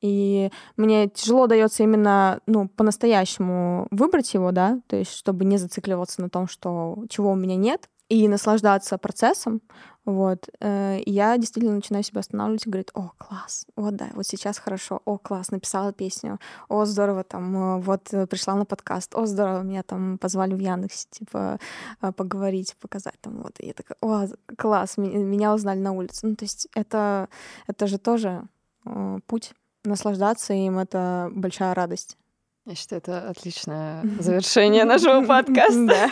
[0.00, 6.20] И мне тяжело дается именно, ну, по-настоящему выбрать его, да, то есть чтобы не зацикливаться
[6.20, 9.60] на том, что чего у меня нет, и наслаждаться процессом,
[10.04, 14.58] вот, э, я действительно начинаю себя останавливать и говорить, о, класс, вот да, вот сейчас
[14.58, 16.38] хорошо, о, класс, написала песню,
[16.68, 20.58] о, здорово, там, э, вот э, пришла на подкаст, о, здорово, меня там позвали в
[20.58, 21.58] Яндексе, типа,
[22.16, 24.26] поговорить, показать там, вот, и я такая, о,
[24.58, 27.28] класс, меня узнали на улице, ну, то есть это,
[27.66, 28.42] это же тоже
[29.26, 32.18] путь, наслаждаться им, это большая радость.
[32.66, 36.10] Я считаю, это отличное завершение нашего подкаста.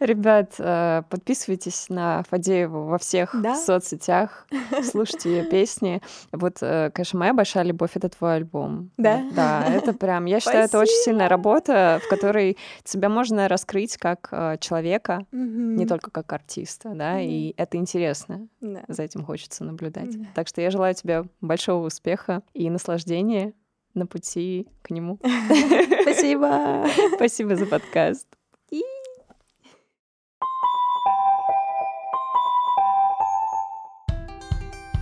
[0.00, 3.54] Ребят, э, подписывайтесь на Фадееву во всех да?
[3.54, 4.46] соцсетях,
[4.82, 6.00] слушайте ее песни.
[6.32, 8.90] Вот, э, конечно, моя большая любовь— это твой альбом.
[8.96, 9.22] Да?
[9.34, 14.28] Да, это прям, я считаю, это очень сильная работа, в которой тебя можно раскрыть как
[14.32, 18.48] э, человека, не только как артиста, да, и это интересно.
[18.88, 20.14] За этим хочется наблюдать.
[20.34, 23.52] Так что я желаю тебе большого успеха и наслаждения
[23.94, 25.18] на пути к нему.
[26.02, 26.86] Спасибо.
[27.16, 28.26] Спасибо за подкаст.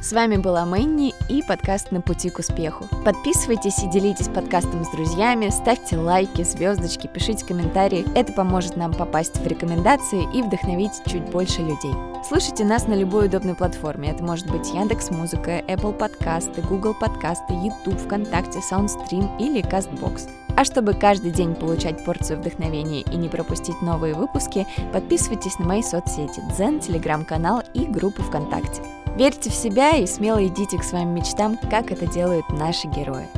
[0.03, 2.89] С вами была Мэнни и подкаст «На пути к успеху».
[3.05, 8.07] Подписывайтесь и делитесь подкастом с друзьями, ставьте лайки, звездочки, пишите комментарии.
[8.15, 11.93] Это поможет нам попасть в рекомендации и вдохновить чуть больше людей.
[12.27, 14.11] Слушайте нас на любой удобной платформе.
[14.11, 20.31] Это может быть Яндекс Музыка, Apple подкасты, Google подкасты, YouTube, ВКонтакте, Soundstream или CastBox.
[20.57, 25.83] А чтобы каждый день получать порцию вдохновения и не пропустить новые выпуски, подписывайтесь на мои
[25.83, 28.81] соцсети Дзен, Телеграм-канал и группу ВКонтакте.
[29.21, 33.29] Верьте в себя и смело идите к своим мечтам, как это делают наши герои.